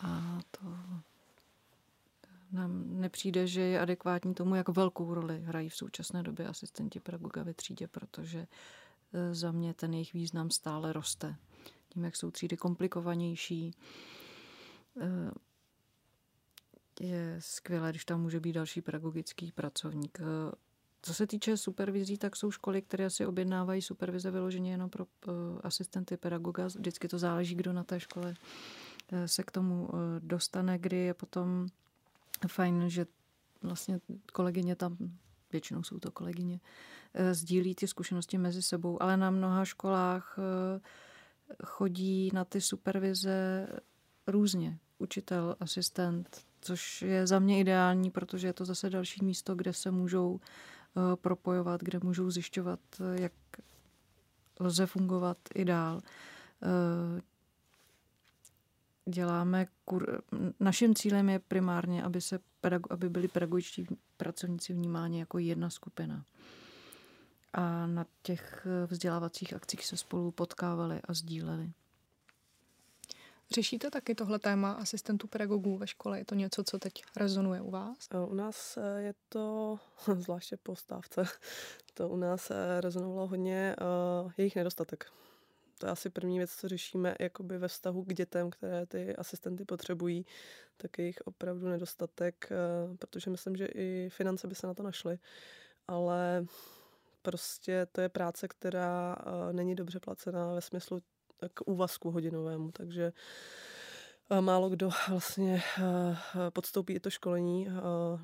A 0.00 0.40
to 0.50 0.60
nám 2.52 3.00
nepřijde, 3.00 3.46
že 3.46 3.60
je 3.60 3.80
adekvátní 3.80 4.34
tomu, 4.34 4.54
jak 4.54 4.68
velkou 4.68 5.14
roli 5.14 5.40
hrají 5.40 5.68
v 5.68 5.76
současné 5.76 6.22
době 6.22 6.46
asistenti 6.46 7.00
pedagoga 7.00 7.42
ve 7.42 7.54
třídě, 7.54 7.88
protože 7.88 8.46
e, 9.12 9.34
za 9.34 9.52
mě 9.52 9.74
ten 9.74 9.92
jejich 9.92 10.12
význam 10.12 10.50
stále 10.50 10.92
roste 10.92 11.36
tím, 11.92 12.04
jak 12.04 12.16
jsou 12.16 12.30
třídy 12.30 12.56
komplikovanější. 12.56 13.74
Eh, 15.00 15.30
je 17.00 17.36
skvělé, 17.38 17.90
když 17.90 18.04
tam 18.04 18.20
může 18.20 18.40
být 18.40 18.52
další 18.52 18.80
pedagogický 18.80 19.52
pracovník. 19.52 20.18
Eh, 20.20 20.52
co 21.02 21.14
se 21.14 21.26
týče 21.26 21.56
supervizí, 21.56 22.18
tak 22.18 22.36
jsou 22.36 22.50
školy, 22.50 22.82
které 22.82 23.10
si 23.10 23.26
objednávají 23.26 23.82
supervize 23.82 24.30
vyloženě 24.30 24.70
jenom 24.70 24.90
pro 24.90 25.06
eh, 25.06 25.30
asistenty 25.62 26.16
pedagoga. 26.16 26.66
Vždycky 26.66 27.08
to 27.08 27.18
záleží, 27.18 27.54
kdo 27.54 27.72
na 27.72 27.84
té 27.84 28.00
škole 28.00 28.34
se 29.26 29.42
k 29.42 29.50
tomu 29.50 29.88
dostane, 30.18 30.78
kdy 30.78 30.96
je 30.96 31.14
potom 31.14 31.66
fajn, 32.46 32.90
že 32.90 33.06
vlastně 33.62 34.00
kolegyně 34.32 34.76
tam, 34.76 34.96
většinou 35.52 35.82
jsou 35.82 35.98
to 35.98 36.10
kolegyně, 36.10 36.60
sdílí 37.32 37.74
ty 37.74 37.88
zkušenosti 37.88 38.38
mezi 38.38 38.62
sebou, 38.62 39.02
ale 39.02 39.16
na 39.16 39.30
mnoha 39.30 39.64
školách 39.64 40.38
chodí 41.64 42.30
na 42.32 42.44
ty 42.44 42.60
supervize 42.60 43.66
různě. 44.26 44.78
Učitel, 44.98 45.56
asistent, 45.60 46.40
což 46.60 47.02
je 47.02 47.26
za 47.26 47.38
mě 47.38 47.60
ideální, 47.60 48.10
protože 48.10 48.46
je 48.46 48.52
to 48.52 48.64
zase 48.64 48.90
další 48.90 49.24
místo, 49.24 49.54
kde 49.54 49.72
se 49.72 49.90
můžou 49.90 50.40
eh, 50.40 51.16
propojovat, 51.16 51.80
kde 51.80 51.98
můžou 52.02 52.30
zjišťovat, 52.30 52.80
jak 53.12 53.32
lze 54.60 54.86
fungovat 54.86 55.38
i 55.54 55.64
dál. 55.64 56.00
Eh, 56.62 57.22
děláme 59.10 59.66
kur... 59.84 60.22
Naším 60.60 60.94
cílem 60.94 61.28
je 61.28 61.38
primárně, 61.38 62.02
aby, 62.02 62.20
se 62.20 62.38
pedago... 62.60 62.92
aby 62.92 63.08
byli 63.08 63.28
pedagogičtí 63.28 63.86
pracovníci 64.16 64.72
vnímáni 64.72 65.18
jako 65.18 65.38
jedna 65.38 65.70
skupina 65.70 66.24
a 67.52 67.86
na 67.86 68.06
těch 68.22 68.66
eh, 68.66 68.86
vzdělávacích 68.86 69.54
akcích 69.54 69.86
se 69.86 69.96
spolu 69.96 70.30
potkávali 70.30 71.00
a 71.04 71.14
sdíleli. 71.14 71.70
Řešíte 73.54 73.90
taky 73.90 74.14
tohle 74.14 74.38
téma 74.38 74.72
asistentů 74.72 75.26
pedagogů 75.26 75.78
ve 75.78 75.86
škole? 75.86 76.18
Je 76.18 76.24
to 76.24 76.34
něco, 76.34 76.64
co 76.64 76.78
teď 76.78 76.92
rezonuje 77.16 77.60
u 77.60 77.70
vás? 77.70 78.08
Eh, 78.10 78.18
u 78.18 78.34
nás 78.34 78.76
eh, 78.76 79.00
je 79.02 79.14
to, 79.28 79.78
zvláště 80.18 80.56
po 80.56 80.76
stávce, 80.76 81.24
to 81.94 82.08
u 82.08 82.16
nás 82.16 82.52
rezonovalo 82.80 83.26
hodně 83.26 83.76
uh, 84.24 84.32
jejich 84.36 84.56
nedostatek. 84.56 85.06
To 85.78 85.86
je 85.86 85.92
asi 85.92 86.10
první 86.10 86.38
věc, 86.38 86.50
co 86.50 86.68
řešíme 86.68 87.14
jakoby 87.20 87.58
ve 87.58 87.68
vztahu 87.68 88.04
k 88.04 88.14
dětem, 88.14 88.50
které 88.50 88.86
ty 88.86 89.16
asistenty 89.16 89.64
potřebují, 89.64 90.26
tak 90.76 90.98
jejich 90.98 91.20
opravdu 91.24 91.68
nedostatek, 91.68 92.52
uh, 92.88 92.96
protože 92.96 93.30
myslím, 93.30 93.56
že 93.56 93.66
i 93.66 94.08
finance 94.10 94.48
by 94.48 94.54
se 94.54 94.66
na 94.66 94.74
to 94.74 94.82
našly, 94.82 95.18
ale 95.88 96.46
prostě 97.22 97.86
to 97.92 98.00
je 98.00 98.08
práce, 98.08 98.48
která 98.48 99.16
uh, 99.16 99.52
není 99.52 99.74
dobře 99.74 100.00
placená 100.00 100.54
ve 100.54 100.60
smyslu 100.60 101.00
k 101.54 101.60
úvazku 101.66 102.10
hodinovému, 102.10 102.72
takže 102.72 103.12
málo 104.40 104.70
kdo 104.70 104.90
vlastně 105.08 105.62
podstoupí 106.52 106.92
i 106.92 107.00
to 107.00 107.10
školení, 107.10 107.68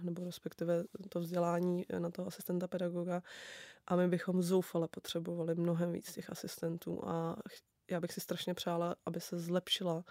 nebo 0.03 0.25
respektive 0.25 0.85
to 1.09 1.21
vzdělání 1.21 1.87
na 1.99 2.11
toho 2.11 2.29
asistenta 2.29 2.69
pedagoga 2.69 3.23
a 3.87 3.97
my 3.97 4.09
bychom 4.09 4.43
zoufale 4.43 4.89
potřebovali 4.89 5.55
mnohem 5.55 5.93
víc 5.93 6.13
těch 6.13 6.31
asistentů 6.31 7.09
a 7.09 7.37
já 7.91 8.01
bych 8.01 8.13
si 8.13 8.21
strašně 8.21 8.55
přála, 8.55 8.97
aby 9.07 9.21
se 9.21 9.39
zlepšila 9.39 10.05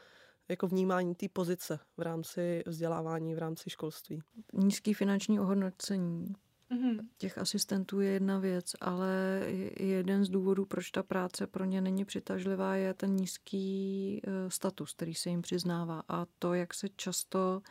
jako 0.50 0.68
vnímání 0.68 1.16
té 1.16 1.30
pozice 1.34 1.80
v 1.98 2.02
rámci 2.02 2.64
vzdělávání, 2.66 3.36
v 3.36 3.40
rámci 3.40 3.70
školství. 3.70 4.22
Nízký 4.54 4.94
finanční 4.94 5.40
ohodnocení 5.40 6.36
mm-hmm. 6.72 7.00
těch 7.18 7.38
asistentů 7.38 8.02
je 8.02 8.12
jedna 8.12 8.40
věc, 8.40 8.72
ale 8.82 9.42
jeden 9.80 10.26
z 10.26 10.30
důvodů, 10.30 10.66
proč 10.66 10.92
ta 10.92 11.04
práce 11.04 11.48
pro 11.48 11.66
ně 11.66 11.82
není 11.82 12.06
přitažlivá, 12.06 12.76
je 12.76 12.94
ten 12.94 13.16
nízký 13.16 14.22
eh, 14.24 14.50
status, 14.50 14.94
který 14.94 15.14
se 15.14 15.30
jim 15.30 15.42
přiznává 15.42 16.04
a 16.08 16.26
to, 16.40 16.54
jak 16.54 16.74
se 16.74 16.88
často 16.96 17.62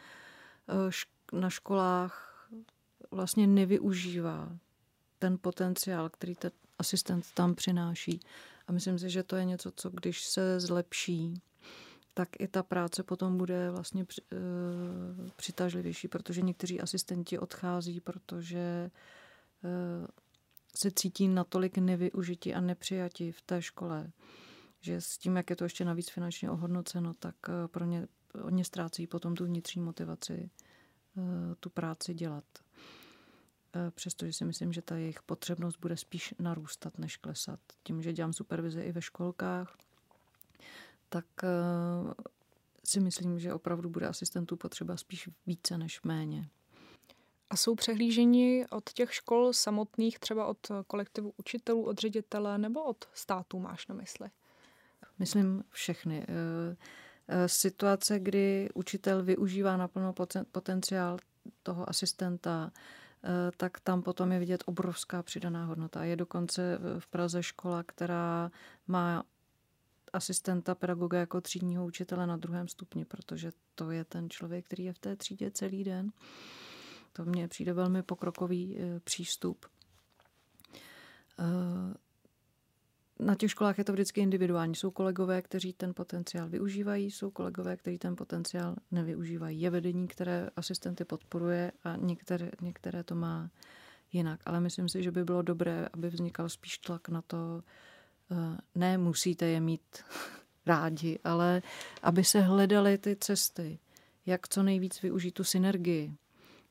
eh, 0.69 1.39
na 1.41 1.51
školách 1.51 2.49
vlastně 3.11 3.47
nevyužívá 3.47 4.59
ten 5.19 5.39
potenciál, 5.41 6.09
který 6.09 6.35
ten 6.35 6.51
asistent 6.79 7.27
tam 7.35 7.55
přináší. 7.55 8.21
A 8.67 8.73
myslím 8.73 8.99
si, 8.99 9.11
že 9.11 9.23
to 9.23 9.37
je 9.37 9.45
něco, 9.45 9.71
co 9.77 9.91
když 9.91 10.25
se 10.25 10.61
zlepší, 10.61 11.41
tak 12.17 12.29
i 12.41 12.49
ta 12.49 12.63
práce 12.63 13.03
potom 13.03 13.39
bude 13.39 13.71
vlastně 13.71 14.07
eh, 14.33 14.37
přitažlivější, 15.37 16.09
protože 16.09 16.43
někteří 16.43 16.81
asistenti 16.81 17.39
odchází, 17.39 18.01
protože 18.01 18.91
eh, 19.65 20.07
se 20.75 20.91
cítí 20.91 21.29
natolik 21.29 21.79
nevyužití 21.79 22.55
a 22.55 22.61
nepřijatí 22.61 23.33
v 23.33 23.43
té 23.43 23.63
škole, 23.63 24.11
že 24.81 25.01
s 25.01 25.19
tím, 25.19 25.37
jak 25.37 25.51
je 25.51 25.57
to 25.57 25.65
ještě 25.65 25.85
navíc 25.85 26.11
finančně 26.11 26.51
ohodnoceno, 26.51 27.15
tak 27.15 27.35
eh, 27.49 27.69
pro 27.69 27.85
ně, 27.85 28.09
oni 28.43 28.65
ztrácí 28.65 29.07
potom 29.07 29.35
tu 29.35 29.45
vnitřní 29.45 29.83
motivaci 29.83 30.51
tu 31.61 31.71
práci 31.71 32.15
dělat. 32.15 32.45
Přestože 33.91 34.33
si 34.33 34.45
myslím, 34.45 34.73
že 34.73 34.83
ta 34.83 34.97
jejich 34.97 35.23
potřebnost 35.23 35.79
bude 35.81 35.97
spíš 35.97 36.35
narůstat, 36.39 36.99
než 36.99 37.17
klesat. 37.17 37.61
Tím, 37.83 38.03
že 38.03 38.13
dělám 38.13 38.33
supervize 38.33 38.83
i 38.83 38.93
ve 38.93 39.03
školkách, 39.03 39.77
tak 41.09 41.25
eh, 41.45 41.49
si 42.85 43.01
myslím, 43.01 43.39
že 43.39 43.55
opravdu 43.55 43.89
bude 43.89 44.07
asistentů 44.09 44.57
potřeba 44.57 44.97
spíš 44.97 45.29
více 45.47 45.79
než 45.79 46.03
méně. 46.03 46.49
A 47.51 47.57
jsou 47.57 47.75
přehlíženi 47.75 48.67
od 48.71 48.93
těch 48.93 49.15
škol 49.15 49.53
samotných, 49.53 50.19
třeba 50.19 50.47
od 50.47 50.59
kolektivu 50.87 51.33
učitelů, 51.37 51.85
od 51.85 51.99
ředitele 51.99 52.59
nebo 52.59 52.85
od 52.85 53.05
států 53.15 53.59
máš 53.59 53.87
na 53.87 53.95
mysli? 53.95 54.29
Myslím 55.19 55.65
všechny. 55.71 56.27
Eh, 56.29 56.77
eh, 57.29 57.49
situace, 57.49 58.19
kdy 58.19 58.69
učitel 58.75 59.23
využívá 59.23 59.77
naplno 59.77 60.15
potenciál 60.53 61.19
toho 61.63 61.89
asistenta, 61.89 62.73
tak 63.57 63.81
tam 63.81 64.03
potom 64.03 64.33
je 64.33 64.39
vidět 64.39 64.63
obrovská 64.67 65.23
přidaná 65.23 65.65
hodnota. 65.65 66.05
Je 66.05 66.17
dokonce 66.17 66.79
v 66.99 67.07
Praze 67.07 67.43
škola, 67.43 67.83
která 67.83 68.51
má 68.87 69.25
asistenta 70.17 70.75
pedagoga 70.75 71.19
jako 71.19 71.41
třídního 71.41 71.87
učitele 71.87 72.27
na 72.27 72.37
druhém 72.37 72.69
stupni, 72.69 73.05
protože 73.05 73.53
to 73.75 73.91
je 73.91 74.05
ten 74.05 74.31
člověk, 74.31 74.65
který 74.65 74.85
je 74.85 74.93
v 74.93 74.99
té 74.99 75.17
třídě 75.17 75.51
celý 75.51 75.85
den. 75.85 76.13
To 77.13 77.25
mně 77.25 77.49
přijde 77.49 77.73
velmi 77.73 78.03
pokrokový 78.03 78.79
e, 78.79 79.01
přístup. 79.01 79.67
E, 81.39 81.45
na 83.25 83.35
těch 83.35 83.51
školách 83.51 83.79
je 83.79 83.85
to 83.85 83.93
vždycky 83.93 84.21
individuální. 84.21 84.75
Jsou 84.75 84.91
kolegové, 84.91 85.43
kteří 85.43 85.73
ten 85.73 85.95
potenciál 85.95 86.49
využívají, 86.49 87.11
jsou 87.11 87.31
kolegové, 87.31 87.77
kteří 87.77 87.99
ten 87.99 88.17
potenciál 88.17 88.77
nevyužívají. 88.91 89.61
Je 89.61 89.71
vedení, 89.71 90.09
které 90.09 90.51
asistenty 90.57 91.05
podporuje 91.05 91.73
a 91.85 91.97
některé, 91.97 92.51
některé 92.61 93.05
to 93.05 93.15
má 93.15 93.51
jinak. 94.13 94.41
Ale 94.47 94.61
myslím 94.61 94.89
si, 94.89 95.03
že 95.03 95.11
by 95.11 95.25
bylo 95.25 95.43
dobré, 95.43 95.89
aby 95.93 96.09
vznikal 96.09 96.49
spíš 96.49 96.79
tlak 96.79 97.09
na 97.09 97.23
to, 97.23 97.37
Eh, 97.37 97.63
ne 98.75 98.99
musíte 98.99 99.47
je 99.47 99.61
mít 99.61 99.83
rádi, 100.67 101.19
ale 101.25 101.63
aby 102.03 102.25
se 102.25 102.41
hledaly 102.41 102.99
ty 102.99 103.17
cesty, 103.17 103.79
jak 104.27 104.49
co 104.49 104.63
nejvíc 104.63 105.03
využít 105.03 105.33
tu 105.33 105.45
synergii 105.45 106.13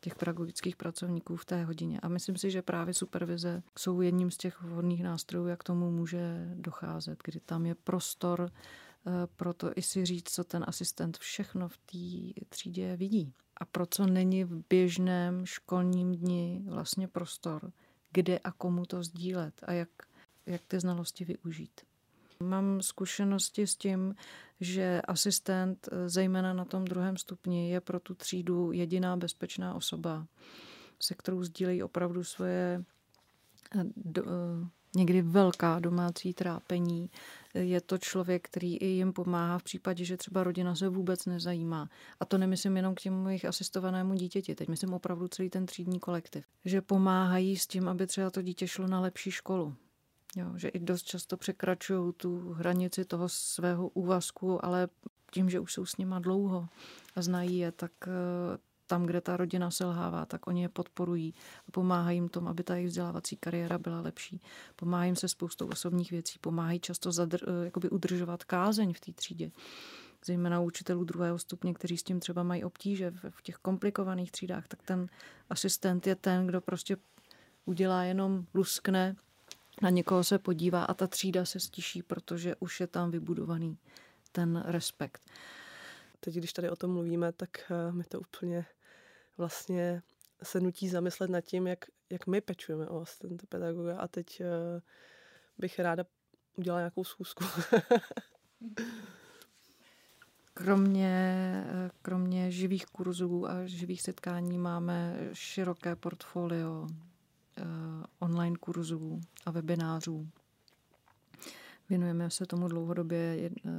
těch 0.06 0.16
pedagogických 0.16 0.76
pracovníků 0.76 1.36
v 1.36 1.46
té 1.46 1.64
hodině. 1.64 2.00
A 2.00 2.08
myslím 2.08 2.38
si, 2.38 2.52
že 2.52 2.62
právě 2.62 2.94
supervize 2.94 3.64
jsou 3.80 4.02
jedním 4.02 4.32
z 4.32 4.38
těch 4.38 4.62
vhodných 4.62 5.04
nástrojů, 5.04 5.48
jak 5.48 5.64
tomu 5.64 5.92
může 5.92 6.52
docházet, 6.56 7.20
kdy 7.24 7.40
tam 7.40 7.66
je 7.66 7.76
prostor 7.76 8.52
eh, 8.52 9.12
pro 9.36 9.54
to 9.54 9.72
i 9.76 9.82
si 9.82 10.06
říct, 10.06 10.30
co 10.30 10.44
ten 10.44 10.66
asistent 10.68 11.18
všechno 11.18 11.70
v 11.70 11.78
té 11.78 12.42
třídě 12.50 12.96
vidí. 12.96 13.34
A 13.58 13.66
pro 13.66 13.86
co 13.86 14.08
není 14.08 14.44
v 14.44 14.64
běžném 14.70 15.46
školním 15.46 16.16
dni 16.16 16.64
vlastně 16.66 17.08
prostor, 17.08 17.72
kde 18.12 18.40
a 18.40 18.52
komu 18.52 18.86
to 18.86 19.04
sdílet 19.04 19.54
a 19.64 19.72
jak 19.72 19.90
jak 20.46 20.62
ty 20.68 20.80
znalosti 20.80 21.26
využít. 21.26 21.82
Mám 22.44 22.82
zkušenosti 22.82 23.68
s 23.68 23.76
tím, 23.76 24.16
že 24.62 25.02
asistent, 25.02 25.90
eh, 25.92 26.10
zejména 26.10 26.54
na 26.54 26.66
tom 26.66 26.86
druhém 26.86 27.18
stupni, 27.18 27.70
je 27.72 27.82
pro 27.82 28.00
tu 28.00 28.16
třídu 28.16 28.72
jediná 28.72 29.18
bezpečná 29.18 29.74
osoba, 29.74 30.28
se 31.00 31.16
kterou 31.16 31.44
sdílejí 31.44 31.84
opravdu 31.84 32.24
svoje 32.24 32.84
eh, 33.76 33.84
do, 33.96 34.24
eh, 34.26 34.68
někdy 34.96 35.22
velká 35.22 35.80
domácí 35.80 36.34
trápení. 36.34 37.10
Je 37.54 37.82
to 37.82 37.98
člověk, 37.98 38.48
který 38.48 38.78
i 38.78 38.86
jim 38.86 39.14
pomáhá 39.14 39.58
v 39.60 39.64
případě, 39.64 40.06
že 40.06 40.18
třeba 40.18 40.44
rodina 40.44 40.76
se 40.76 40.90
vůbec 40.90 41.26
nezajímá. 41.26 41.90
A 42.20 42.26
to 42.26 42.38
nemyslím 42.38 42.78
jenom 42.78 42.96
k 42.96 43.02
těmu 43.02 43.28
jejich 43.28 43.46
asistovanému 43.46 44.14
dítěti, 44.14 44.56
teď 44.56 44.68
myslím 44.68 44.94
opravdu 44.94 45.28
celý 45.28 45.50
ten 45.50 45.66
třídní 45.66 46.00
kolektiv. 46.00 46.46
Že 46.66 46.82
pomáhají 46.82 47.58
s 47.58 47.68
tím, 47.68 47.88
aby 47.88 48.08
třeba 48.08 48.30
to 48.30 48.42
dítě 48.42 48.68
šlo 48.68 48.88
na 48.88 49.00
lepší 49.00 49.32
školu 49.32 49.76
Jo, 50.36 50.52
že 50.56 50.68
i 50.68 50.80
dost 50.80 51.04
často 51.04 51.38
překračují 51.38 52.14
tu 52.14 52.54
hranici 52.54 53.06
toho 53.06 53.30
svého 53.30 53.88
úvazku, 53.88 54.66
ale 54.66 54.88
tím, 55.32 55.50
že 55.50 55.60
už 55.60 55.74
jsou 55.74 55.86
s 55.86 55.98
nima 55.98 56.20
dlouho 56.20 56.68
a 57.16 57.22
znají 57.22 57.58
je, 57.58 57.72
tak 57.72 57.92
eh, 58.08 58.12
tam, 58.88 59.06
kde 59.06 59.22
ta 59.22 59.38
rodina 59.38 59.72
selhává, 59.72 60.26
tak 60.26 60.48
oni 60.48 60.62
je 60.62 60.70
podporují 60.70 61.34
a 61.68 61.72
pomáhají 61.72 62.18
jim 62.18 62.30
tomu, 62.30 62.48
aby 62.48 62.64
ta 62.64 62.76
jejich 62.76 62.90
vzdělávací 62.90 63.38
kariéra 63.38 63.78
byla 63.78 64.02
lepší. 64.02 64.42
Pomáhají 64.76 65.08
jim 65.08 65.16
se 65.16 65.28
spoustou 65.28 65.68
osobních 65.68 66.12
věcí, 66.12 66.40
pomáhají 66.42 66.80
často 66.80 67.12
zadr, 67.12 67.40
eh, 67.44 67.66
jakoby 67.66 67.90
udržovat 67.90 68.44
kázeň 68.44 68.94
v 68.94 69.00
té 69.00 69.12
třídě 69.12 69.52
zejména 70.26 70.62
učitelů 70.62 71.04
druhého 71.04 71.40
stupně, 71.40 71.74
kteří 71.74 71.98
s 71.98 72.04
tím 72.04 72.20
třeba 72.20 72.44
mají 72.44 72.64
obtíže 72.64 73.14
v 73.30 73.42
těch 73.42 73.56
komplikovaných 73.56 74.32
třídách, 74.32 74.68
tak 74.68 74.84
ten 74.84 75.08
asistent 75.50 76.08
je 76.08 76.16
ten, 76.16 76.48
kdo 76.48 76.62
prostě 76.62 76.98
udělá 77.66 78.04
jenom 78.04 78.46
luskne 78.54 79.16
na 79.82 79.90
někoho 79.90 80.24
se 80.24 80.40
podívá 80.40 80.84
a 80.84 80.94
ta 80.94 81.08
třída 81.08 81.46
se 81.46 81.60
stiší, 81.60 82.04
protože 82.04 82.56
už 82.60 82.80
je 82.80 82.88
tam 82.88 83.12
vybudovaný 83.12 83.78
ten 84.32 84.64
respekt. 84.66 85.22
Teď, 86.20 86.36
když 86.36 86.54
tady 86.54 86.70
o 86.70 86.76
tom 86.76 86.92
mluvíme, 86.92 87.32
tak 87.32 87.72
eh, 87.72 87.92
mi 87.92 88.04
to 88.04 88.20
úplně 88.20 88.66
vlastně 89.38 90.02
se 90.44 90.60
nutí 90.60 90.90
zamyslet 90.90 91.30
nad 91.30 91.42
tím, 91.42 91.68
jak, 91.68 91.86
jak 92.10 92.28
my 92.28 92.42
pečujeme 92.42 92.88
o 92.88 93.02
asistenta 93.02 93.44
pedagoga 93.50 93.98
a 93.98 94.08
teď 94.08 94.42
uh, 94.42 94.46
bych 95.58 95.80
ráda 95.80 96.06
udělala 96.56 96.82
nějakou 96.82 97.04
schůzku. 97.04 97.44
Kromě, 100.54 101.10
eh, 101.68 101.92
kromě 102.02 102.52
živých 102.52 102.86
kurzů 102.86 103.48
a 103.48 103.66
živých 103.66 104.02
setkání 104.02 104.58
máme 104.58 105.30
široké 105.34 105.96
portfolio 105.96 106.88
Eh, 106.88 107.15
online 108.20 108.56
kurzů 108.60 109.22
a 109.46 109.52
webinářů. 109.52 110.28
Věnujeme 111.90 112.30
se 112.30 112.46
tomu 112.46 112.68
dlouhodobě. 112.68 113.52
Eh, 113.66 113.72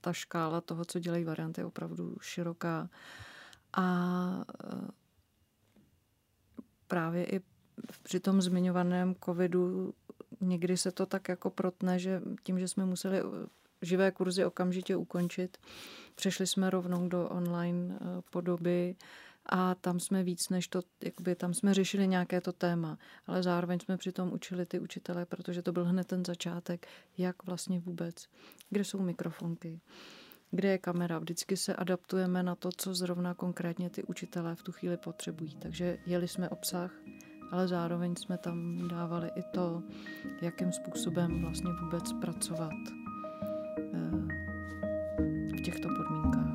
ta 0.00 0.12
škála 0.12 0.60
toho, 0.60 0.84
co 0.84 0.98
dělají 0.98 1.24
varianty, 1.24 1.60
je 1.60 1.64
opravdu 1.64 2.16
široká. 2.20 2.88
A 3.72 4.44
eh, 4.64 4.88
právě 6.86 7.24
i 7.24 7.40
při 8.02 8.20
tom 8.20 8.42
zmiňovaném 8.42 9.14
covidu 9.24 9.94
někdy 10.40 10.76
se 10.76 10.92
to 10.92 11.06
tak 11.06 11.28
jako 11.28 11.50
protne, 11.50 11.98
že 11.98 12.22
tím, 12.42 12.58
že 12.58 12.68
jsme 12.68 12.84
museli 12.84 13.22
živé 13.82 14.10
kurzy 14.10 14.44
okamžitě 14.44 14.96
ukončit, 14.96 15.58
přešli 16.14 16.46
jsme 16.46 16.70
rovnou 16.70 17.08
do 17.08 17.28
online 17.28 17.98
podoby, 18.30 18.96
a 19.50 19.74
tam 19.74 20.00
jsme 20.00 20.22
víc 20.22 20.48
než 20.48 20.68
to, 20.68 20.82
jakoby 21.04 21.34
tam 21.34 21.54
jsme 21.54 21.74
řešili 21.74 22.08
nějaké 22.08 22.40
to 22.40 22.52
téma, 22.52 22.98
ale 23.26 23.42
zároveň 23.42 23.78
jsme 23.80 23.96
přitom 23.96 24.32
učili 24.32 24.66
ty 24.66 24.80
učitele, 24.80 25.26
protože 25.26 25.62
to 25.62 25.72
byl 25.72 25.84
hned 25.84 26.06
ten 26.06 26.24
začátek, 26.24 26.86
jak 27.18 27.46
vlastně 27.46 27.80
vůbec, 27.80 28.26
kde 28.70 28.84
jsou 28.84 29.02
mikrofonky, 29.02 29.80
kde 30.50 30.68
je 30.68 30.78
kamera. 30.78 31.18
Vždycky 31.18 31.56
se 31.56 31.74
adaptujeme 31.74 32.42
na 32.42 32.54
to, 32.54 32.70
co 32.76 32.94
zrovna 32.94 33.34
konkrétně 33.34 33.90
ty 33.90 34.02
učitelé 34.02 34.54
v 34.54 34.62
tu 34.62 34.72
chvíli 34.72 34.96
potřebují. 34.96 35.56
Takže 35.56 35.98
jeli 36.06 36.28
jsme 36.28 36.48
obsah, 36.48 36.92
ale 37.50 37.68
zároveň 37.68 38.16
jsme 38.16 38.38
tam 38.38 38.88
dávali 38.88 39.30
i 39.34 39.42
to, 39.42 39.82
jakým 40.42 40.72
způsobem 40.72 41.42
vlastně 41.42 41.70
vůbec 41.82 42.12
pracovat 42.12 42.72
eh, 43.78 44.10
v 45.56 45.62
těchto 45.62 45.88
podmínkách. 45.88 46.49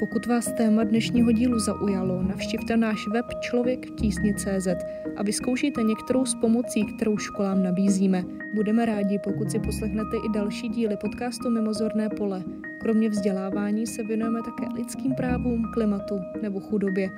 Pokud 0.00 0.26
vás 0.26 0.52
téma 0.52 0.84
dnešního 0.84 1.32
dílu 1.32 1.58
zaujalo, 1.58 2.22
navštivte 2.22 2.76
náš 2.76 3.08
web 3.08 3.26
člověk 3.40 3.86
v 3.86 3.94
tísni.cz 3.94 4.68
a 5.16 5.22
vyzkoušejte 5.22 5.82
některou 5.82 6.26
z 6.26 6.34
pomocí, 6.34 6.84
kterou 6.84 7.18
školám 7.18 7.62
nabízíme. 7.62 8.24
Budeme 8.54 8.86
rádi, 8.86 9.18
pokud 9.24 9.50
si 9.50 9.58
poslechnete 9.58 10.16
i 10.16 10.28
další 10.28 10.68
díly 10.68 10.96
podcastu 10.96 11.50
Mimozorné 11.50 12.08
pole. 12.08 12.42
Kromě 12.80 13.08
vzdělávání 13.08 13.86
se 13.86 14.02
věnujeme 14.02 14.40
také 14.42 14.74
lidským 14.74 15.14
právům, 15.14 15.70
klimatu 15.74 16.14
nebo 16.42 16.60
chudobě. 16.60 17.10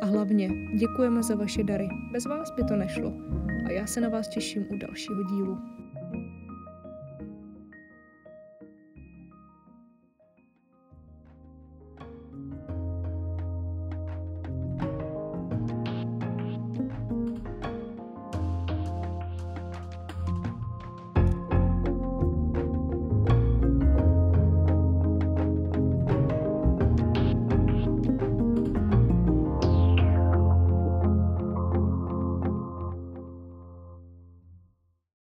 A 0.00 0.06
hlavně 0.06 0.50
děkujeme 0.74 1.22
za 1.22 1.34
vaše 1.34 1.64
dary. 1.64 1.88
Bez 2.12 2.24
vás 2.26 2.50
by 2.50 2.64
to 2.64 2.76
nešlo. 2.76 3.12
A 3.66 3.70
já 3.70 3.86
se 3.86 4.00
na 4.00 4.08
vás 4.08 4.28
těším 4.28 4.66
u 4.70 4.76
dalšího 4.76 5.22
dílu. 5.22 5.58